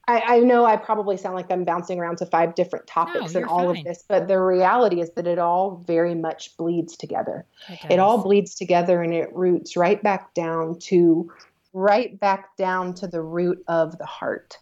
[0.05, 3.39] I, I, know I probably sound like I'm bouncing around to five different topics no,
[3.39, 3.77] and all fine.
[3.77, 7.45] of this, but the reality is that it all very much bleeds together.
[7.69, 11.31] It, it all bleeds together and it roots right back down to
[11.71, 14.57] right back down to the root of the heart.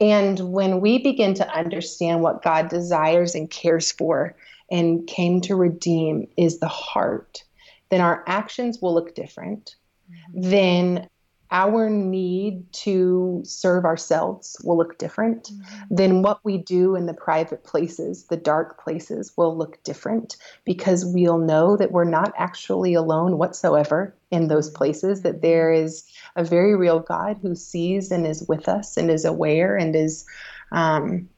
[0.00, 4.36] And when we begin to understand what God desires and cares for,
[4.70, 7.44] and came to redeem is the heart,
[7.90, 9.76] then our actions will look different.
[10.10, 10.50] Mm-hmm.
[10.50, 11.08] Then
[11.52, 15.50] our need to serve ourselves will look different.
[15.50, 15.94] Mm-hmm.
[15.94, 21.04] Then what we do in the private places, the dark places, will look different because
[21.04, 24.76] we'll know that we're not actually alone whatsoever in those mm-hmm.
[24.76, 26.04] places, that there is
[26.36, 30.24] a very real God who sees and is with us and is aware and is
[30.70, 31.28] um,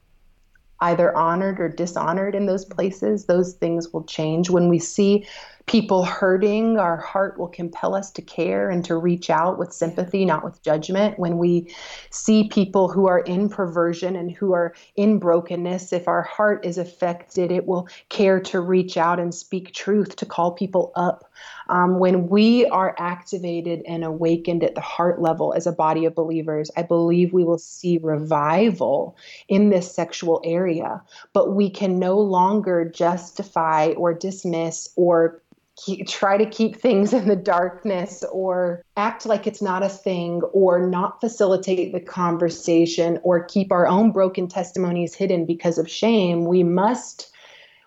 [0.82, 4.50] either honored or dishonored in those places, those things will change.
[4.50, 5.26] When we see
[5.66, 10.24] people hurting, our heart will compel us to care and to reach out with sympathy,
[10.24, 11.18] not with judgment.
[11.20, 11.72] When we
[12.10, 16.78] see people who are in perversion and who are in brokenness, if our heart is
[16.78, 21.30] affected, it will care to reach out and speak truth, to call people up.
[21.68, 26.14] Um, when we are activated and awakened at the heart level as a body of
[26.14, 29.16] believers, I believe we will see revival
[29.48, 31.02] in this sexual area.
[31.32, 35.42] But we can no longer justify or dismiss or
[35.76, 40.42] keep, try to keep things in the darkness or act like it's not a thing
[40.52, 46.44] or not facilitate the conversation or keep our own broken testimonies hidden because of shame.
[46.44, 47.28] We must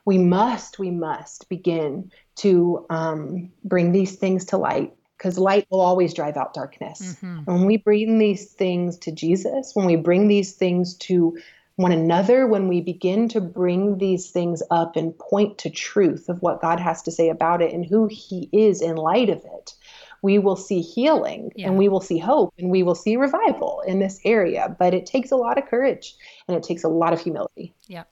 [0.05, 5.81] we must, we must begin to um, bring these things to light because light will
[5.81, 7.17] always drive out darkness.
[7.21, 7.51] Mm-hmm.
[7.51, 11.37] When we bring these things to Jesus, when we bring these things to
[11.77, 16.41] one another, when we begin to bring these things up and point to truth of
[16.41, 19.73] what God has to say about it and who He is in light of it,
[20.21, 21.67] we will see healing yeah.
[21.67, 24.75] and we will see hope and we will see revival in this area.
[24.79, 26.15] But it takes a lot of courage
[26.47, 27.73] and it takes a lot of humility.
[27.87, 28.09] Yep.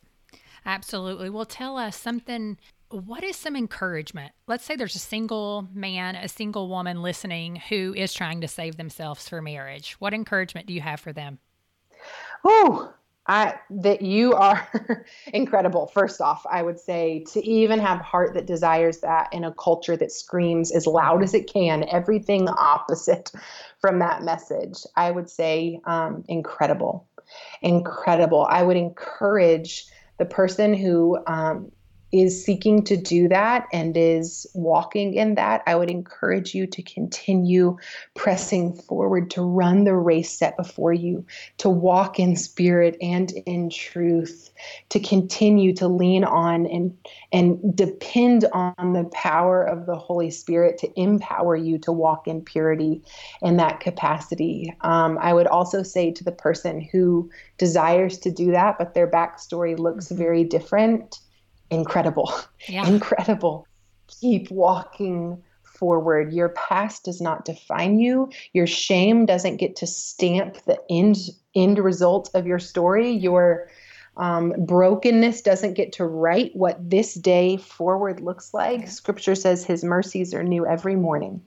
[0.66, 1.30] Absolutely.
[1.30, 2.58] Well, tell us something.
[2.94, 4.34] What is some encouragement?
[4.46, 8.78] Let's say there's a single man, a single woman listening who is trying to save
[8.78, 9.94] themselves for marriage.
[9.94, 11.40] What encouragement do you have for them?
[12.46, 12.94] Oh,
[13.26, 14.68] I that you are
[15.34, 15.88] incredible.
[15.88, 19.98] First off, I would say to even have heart that desires that in a culture
[19.98, 23.32] that screams as loud as it can everything opposite
[23.82, 24.84] from that message.
[24.96, 27.08] I would say um, incredible,
[27.64, 28.46] incredible.
[28.48, 29.88] I would encourage
[30.20, 31.72] the person who um,
[32.14, 36.82] is seeking to do that and is walking in that, I would encourage you to
[36.84, 37.76] continue
[38.14, 41.26] pressing forward, to run the race set before you,
[41.58, 44.52] to walk in spirit and in truth,
[44.90, 46.96] to continue to lean on and,
[47.32, 52.42] and depend on the power of the Holy Spirit to empower you to walk in
[52.42, 53.02] purity
[53.42, 54.72] in that capacity.
[54.82, 59.10] Um, I would also say to the person who desires to do that, but their
[59.10, 60.18] backstory looks mm-hmm.
[60.18, 61.20] very different
[61.74, 62.34] incredible,
[62.68, 62.88] yeah.
[62.88, 63.68] incredible.
[64.22, 66.32] Keep walking forward.
[66.34, 68.30] Your past does not define you.
[68.54, 71.18] Your shame doesn't get to stamp the end
[71.56, 73.12] end result of your story.
[73.12, 73.70] Your
[74.16, 78.88] um, brokenness doesn't get to write what this day forward looks like.
[78.88, 81.42] Scripture says his mercies are new every morning.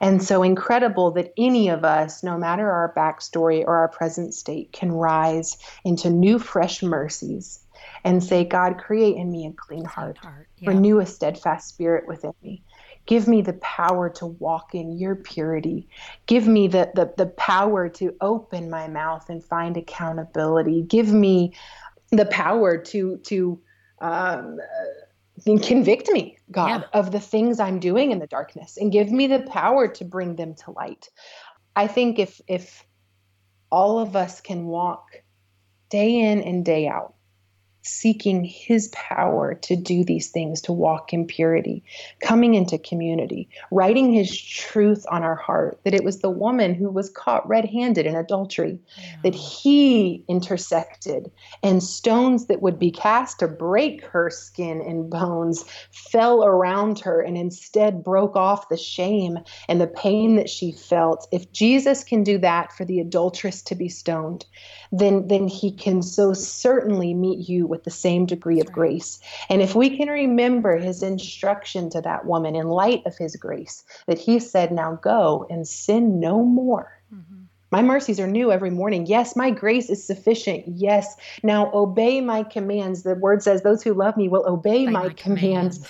[0.00, 4.72] And so incredible that any of us, no matter our backstory or our present state,
[4.72, 7.61] can rise into new, fresh mercies
[8.04, 10.48] and say, God, create in me a clean heart, heart.
[10.58, 10.70] Yeah.
[10.70, 12.62] renew a steadfast spirit within me.
[13.06, 15.88] Give me the power to walk in your purity.
[16.26, 20.82] Give me the, the, the power to open my mouth and find accountability.
[20.82, 21.54] Give me
[22.10, 23.60] the power to, to
[24.00, 24.58] um,
[25.44, 26.82] convict me, God, yeah.
[26.92, 30.36] of the things I'm doing in the darkness and give me the power to bring
[30.36, 31.08] them to light.
[31.74, 32.84] I think if, if
[33.70, 35.22] all of us can walk
[35.88, 37.14] day in and day out
[37.82, 41.82] seeking his power to do these things, to walk in purity,
[42.20, 46.88] coming into community, writing his truth on our heart that it was the woman who
[46.88, 49.16] was caught red handed in adultery, yeah.
[49.24, 51.30] that he intersected,
[51.62, 57.20] and stones that would be cast to break her skin and bones fell around her
[57.20, 61.26] and instead broke off the shame and the pain that she felt.
[61.32, 64.46] If Jesus can do that for the adulteress to be stoned,
[64.92, 69.18] then, then he can so certainly meet you with the same degree of grace.
[69.48, 73.82] And if we can remember his instruction to that woman in light of his grace,
[74.06, 76.92] that he said, Now go and sin no more.
[77.12, 77.42] Mm-hmm.
[77.72, 79.06] My mercies are new every morning.
[79.06, 80.64] Yes, my grace is sufficient.
[80.68, 81.16] Yes.
[81.42, 83.02] Now obey my commands.
[83.02, 85.78] The word says, Those who love me will obey, my, my, commands.
[85.78, 85.88] commands.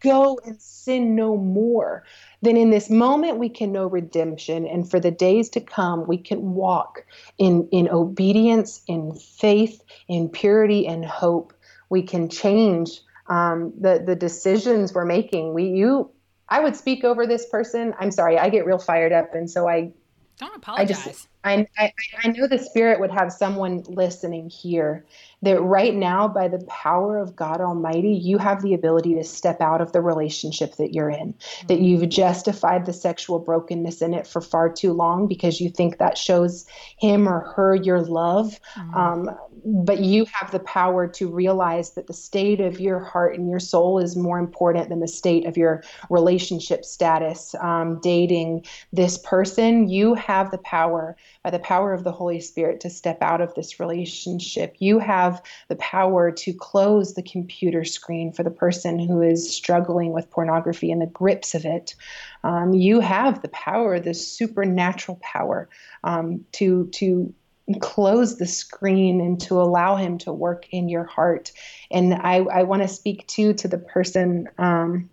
[0.00, 2.04] Go and sin no more
[2.44, 4.66] then in this moment we can know redemption.
[4.66, 7.04] And for the days to come we can walk
[7.38, 11.54] in in obedience in faith in purity and hope.
[11.88, 15.54] We can change um, the the decisions we're making.
[15.54, 16.10] We you
[16.50, 17.94] i would speak over this person.
[17.98, 19.92] I'm sorry i get real fired up and so i
[20.38, 21.92] don't apologize I just, I, I,
[22.24, 25.06] I know the Spirit would have someone listening here
[25.44, 29.60] that right now, by the power of God Almighty, you have the ability to step
[29.60, 31.66] out of the relationship that you're in, mm-hmm.
[31.68, 35.98] that you've justified the sexual brokenness in it for far too long because you think
[35.98, 36.66] that shows
[36.98, 38.58] him or her your love.
[38.76, 38.94] Mm-hmm.
[38.94, 39.30] Um,
[39.64, 43.60] but you have the power to realize that the state of your heart and your
[43.60, 49.88] soul is more important than the state of your relationship status, um, dating this person.
[49.88, 53.54] You have the power by the power of the Holy Spirit to step out of
[53.54, 54.76] this relationship.
[54.78, 55.33] You have
[55.68, 60.90] the power to close the computer screen for the person who is struggling with pornography
[60.90, 61.94] and the grips of it.
[62.42, 65.68] Um, you have the power, this supernatural power,
[66.02, 67.34] um, to to
[67.80, 71.52] close the screen and to allow him to work in your heart.
[71.90, 74.48] And I, I want to speak too to the person.
[74.58, 75.08] Um,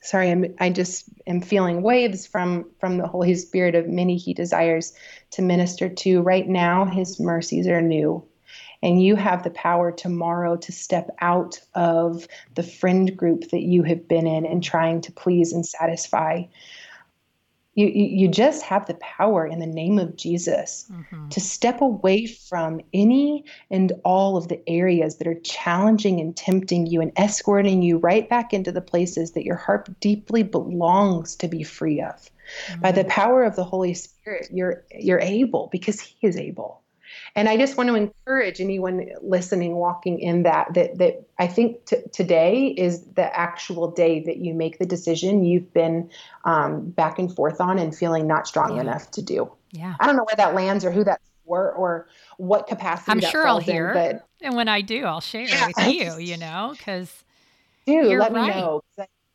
[0.00, 4.34] sorry, I'm, I just am feeling waves from from the Holy Spirit of many He
[4.34, 4.94] desires
[5.32, 6.22] to minister to.
[6.22, 8.24] Right now, His mercies are new.
[8.82, 13.82] And you have the power tomorrow to step out of the friend group that you
[13.82, 16.44] have been in and trying to please and satisfy
[17.78, 21.28] you, you just have the power in the name of Jesus mm-hmm.
[21.28, 26.88] to step away from any and all of the areas that are challenging and tempting
[26.88, 31.46] you and escorting you right back into the places that your heart deeply belongs to
[31.46, 32.30] be free of.
[32.66, 32.80] Mm-hmm.
[32.80, 36.82] By the power of the Holy Spirit, you're you're able because he is able.
[37.34, 41.84] And I just want to encourage anyone listening, walking in that, that, that I think
[41.86, 46.10] t- today is the actual day that you make the decision you've been
[46.44, 48.82] um, back and forth on and feeling not strong yeah.
[48.82, 49.52] enough to do.
[49.72, 49.94] Yeah.
[50.00, 53.10] I don't know where that lands or who that's for or what capacity.
[53.10, 53.88] I'm sure I'll hear.
[53.88, 57.24] In, but and when I do, I'll share yeah, with you, you know, because.
[57.86, 58.54] Do let right.
[58.54, 58.82] me know.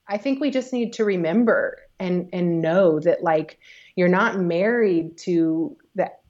[0.07, 3.59] I think we just need to remember and and know that like
[3.95, 6.21] you're not married to that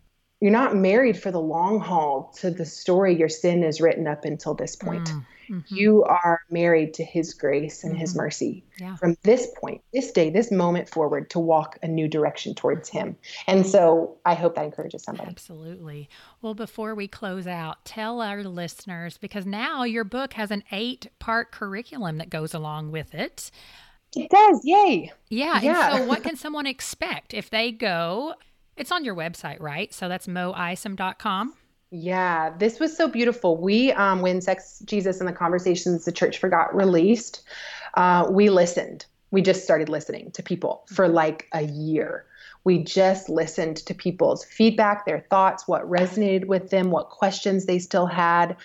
[0.44, 4.26] you're not married for the long haul to the story your sin is written up
[4.26, 5.08] until this point.
[5.08, 5.74] Mm, mm-hmm.
[5.74, 8.02] You are married to his grace and mm-hmm.
[8.02, 8.98] his mercy yeah.
[8.98, 13.16] from this point, this day, this moment forward to walk a new direction towards him.
[13.48, 15.30] And so I hope that encourages somebody.
[15.30, 16.10] Absolutely.
[16.42, 21.08] Well, before we close out, tell our listeners because now your book has an eight
[21.20, 23.50] part curriculum that goes along with it.
[24.14, 24.60] It does.
[24.66, 25.14] Yay.
[25.30, 25.62] Yeah.
[25.62, 25.96] yeah.
[25.96, 28.36] And so, what can someone expect if they go?
[28.76, 29.94] It's on your website, right?
[29.94, 31.54] So that's moisom.com.
[31.92, 33.56] Yeah, this was so beautiful.
[33.56, 37.44] We, um, when Sex, Jesus, and the Conversations the Church Forgot released,
[37.94, 39.06] uh, we listened.
[39.30, 42.26] We just started listening to people for like a year.
[42.64, 47.80] We just listened to people's feedback, their thoughts, what resonated with them, what questions they
[47.80, 48.56] still had.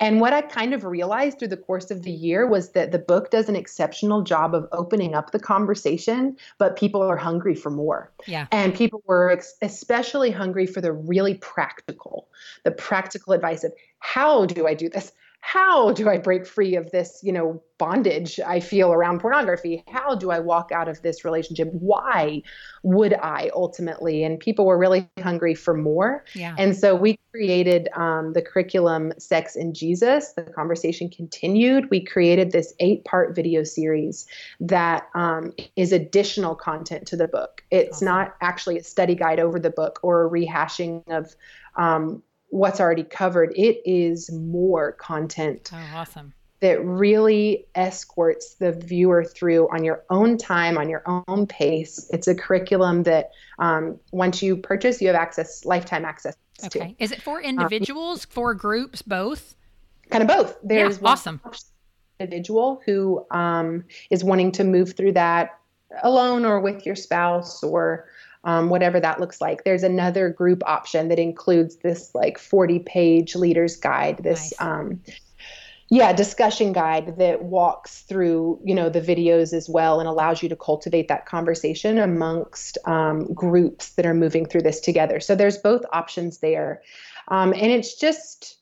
[0.00, 2.98] And what I kind of realized through the course of the year was that the
[2.98, 7.70] book does an exceptional job of opening up the conversation, but people are hungry for
[7.70, 8.10] more.
[8.26, 8.46] Yeah.
[8.50, 12.28] And people were ex- especially hungry for the really practical,
[12.64, 15.12] the practical advice of how do I do this?
[15.44, 19.82] How do I break free of this, you know, bondage I feel around pornography?
[19.88, 21.68] How do I walk out of this relationship?
[21.72, 22.42] Why
[22.84, 24.22] would I ultimately?
[24.22, 26.24] And people were really hungry for more.
[26.34, 26.54] Yeah.
[26.58, 30.32] And so we created um, the curriculum Sex and Jesus.
[30.34, 31.90] The conversation continued.
[31.90, 34.28] We created this eight part video series
[34.60, 37.64] that um, is additional content to the book.
[37.72, 38.06] It's awesome.
[38.06, 41.34] not actually a study guide over the book or a rehashing of
[41.76, 42.22] um,
[42.52, 43.50] what's already covered.
[43.56, 45.70] It is more content.
[45.72, 46.34] Oh, awesome.
[46.60, 52.08] That really escorts the viewer through on your own time, on your own pace.
[52.12, 56.94] It's a curriculum that um, once you purchase, you have access, lifetime access okay.
[56.94, 57.02] to.
[57.02, 59.56] Is it for um, individuals, um, for groups, both?
[60.10, 60.56] Kind of both.
[60.62, 61.40] There's yeah, awesome.
[62.20, 65.58] individual who um, is wanting to move through that
[66.02, 68.06] alone or with your spouse or
[68.44, 69.64] um, whatever that looks like.
[69.64, 74.68] There's another group option that includes this like 40 page leader's guide, this, nice.
[74.68, 75.00] um,
[75.90, 80.48] yeah, discussion guide that walks through, you know, the videos as well and allows you
[80.48, 85.20] to cultivate that conversation amongst um, groups that are moving through this together.
[85.20, 86.80] So there's both options there.
[87.28, 88.58] Um, and it's just,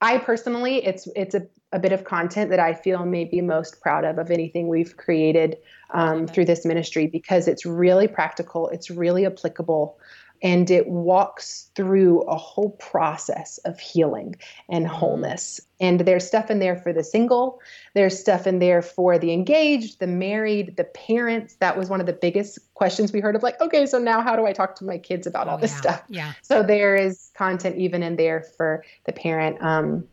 [0.00, 1.46] I personally, it's it's a,
[1.76, 5.58] a bit of content that I feel maybe most proud of of anything we've created
[5.90, 9.98] um, through this ministry because it's really practical, it's really applicable,
[10.42, 14.36] and it walks through a whole process of healing
[14.70, 14.94] and mm-hmm.
[14.94, 15.60] wholeness.
[15.78, 17.60] And there's stuff in there for the single,
[17.92, 21.56] there's stuff in there for the engaged, the married, the parents.
[21.56, 24.34] That was one of the biggest questions we heard of like, okay, so now how
[24.34, 25.80] do I talk to my kids about oh, all this yeah.
[25.80, 26.02] stuff?
[26.08, 26.32] Yeah.
[26.40, 29.62] So there is content even in there for the parent.
[29.62, 30.08] Um,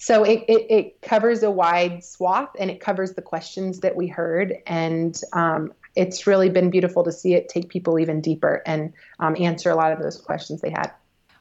[0.00, 4.06] so it, it, it, covers a wide swath and it covers the questions that we
[4.06, 4.56] heard.
[4.66, 9.36] And um, it's really been beautiful to see it take people even deeper and um,
[9.38, 10.90] answer a lot of those questions they had.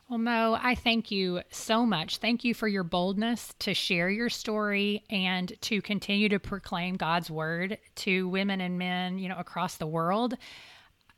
[0.10, 2.18] Well mo i thank you so much.
[2.18, 7.32] Thank you for your boldness to share your story and to continue to proclaim god's
[7.32, 10.36] word to women and men you know across the world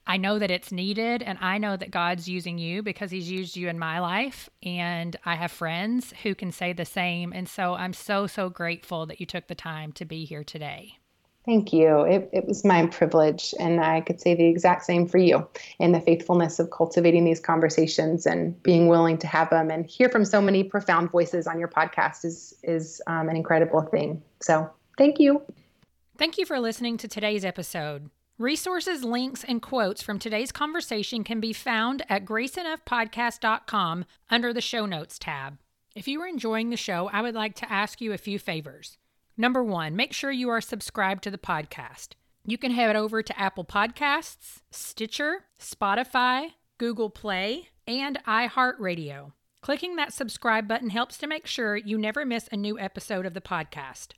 [0.08, 3.56] I know that it's needed, and I know that God's using you because He's used
[3.56, 4.50] you in my life.
[4.64, 7.32] And I have friends who can say the same.
[7.34, 10.98] And so I'm so, so grateful that you took the time to be here today.
[11.44, 12.02] Thank you.
[12.02, 15.48] It, it was my privilege, and I could say the exact same for you
[15.80, 20.08] in the faithfulness of cultivating these conversations and being willing to have them and hear
[20.10, 24.22] from so many profound voices on your podcast is is um, an incredible thing.
[24.40, 24.70] So,
[25.00, 25.42] thank you.
[26.16, 28.12] Thank you for listening to today's episode.
[28.42, 34.88] Resources, links, and quotes from today's conversation can be found at graceenoughpodcast.com under the show
[34.88, 35.60] notes tab.
[35.96, 38.98] If you are enjoying the show, I would like to ask you a few favors.
[39.38, 42.14] Number one, make sure you are subscribed to the podcast.
[42.44, 49.34] You can head over to Apple Podcasts, Stitcher, Spotify, Google Play, and iHeartRadio.
[49.62, 53.36] Clicking that subscribe button helps to make sure you never miss a new episode of
[53.36, 54.14] the podcast.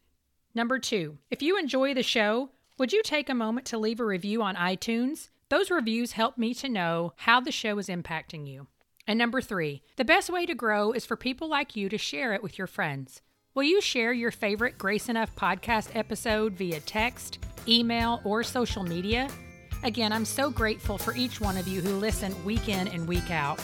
[0.56, 4.06] Number two, if you enjoy the show, would you take a moment to leave a
[4.06, 5.30] review on iTunes?
[5.50, 8.68] Those reviews help me to know how the show is impacting you.
[9.06, 12.34] And number three, the best way to grow is for people like you to share
[12.34, 13.22] it with your friends.
[13.54, 19.30] Will you share your favorite Grace Enough podcast episode via text, email, or social media?
[19.84, 23.30] Again, I'm so grateful for each one of you who listen week in and week
[23.30, 23.60] out.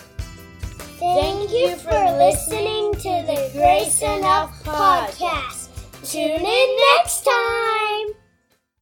[1.00, 5.70] Thank you for listening to the Grace Enough podcast.
[6.04, 8.19] Tune in next time.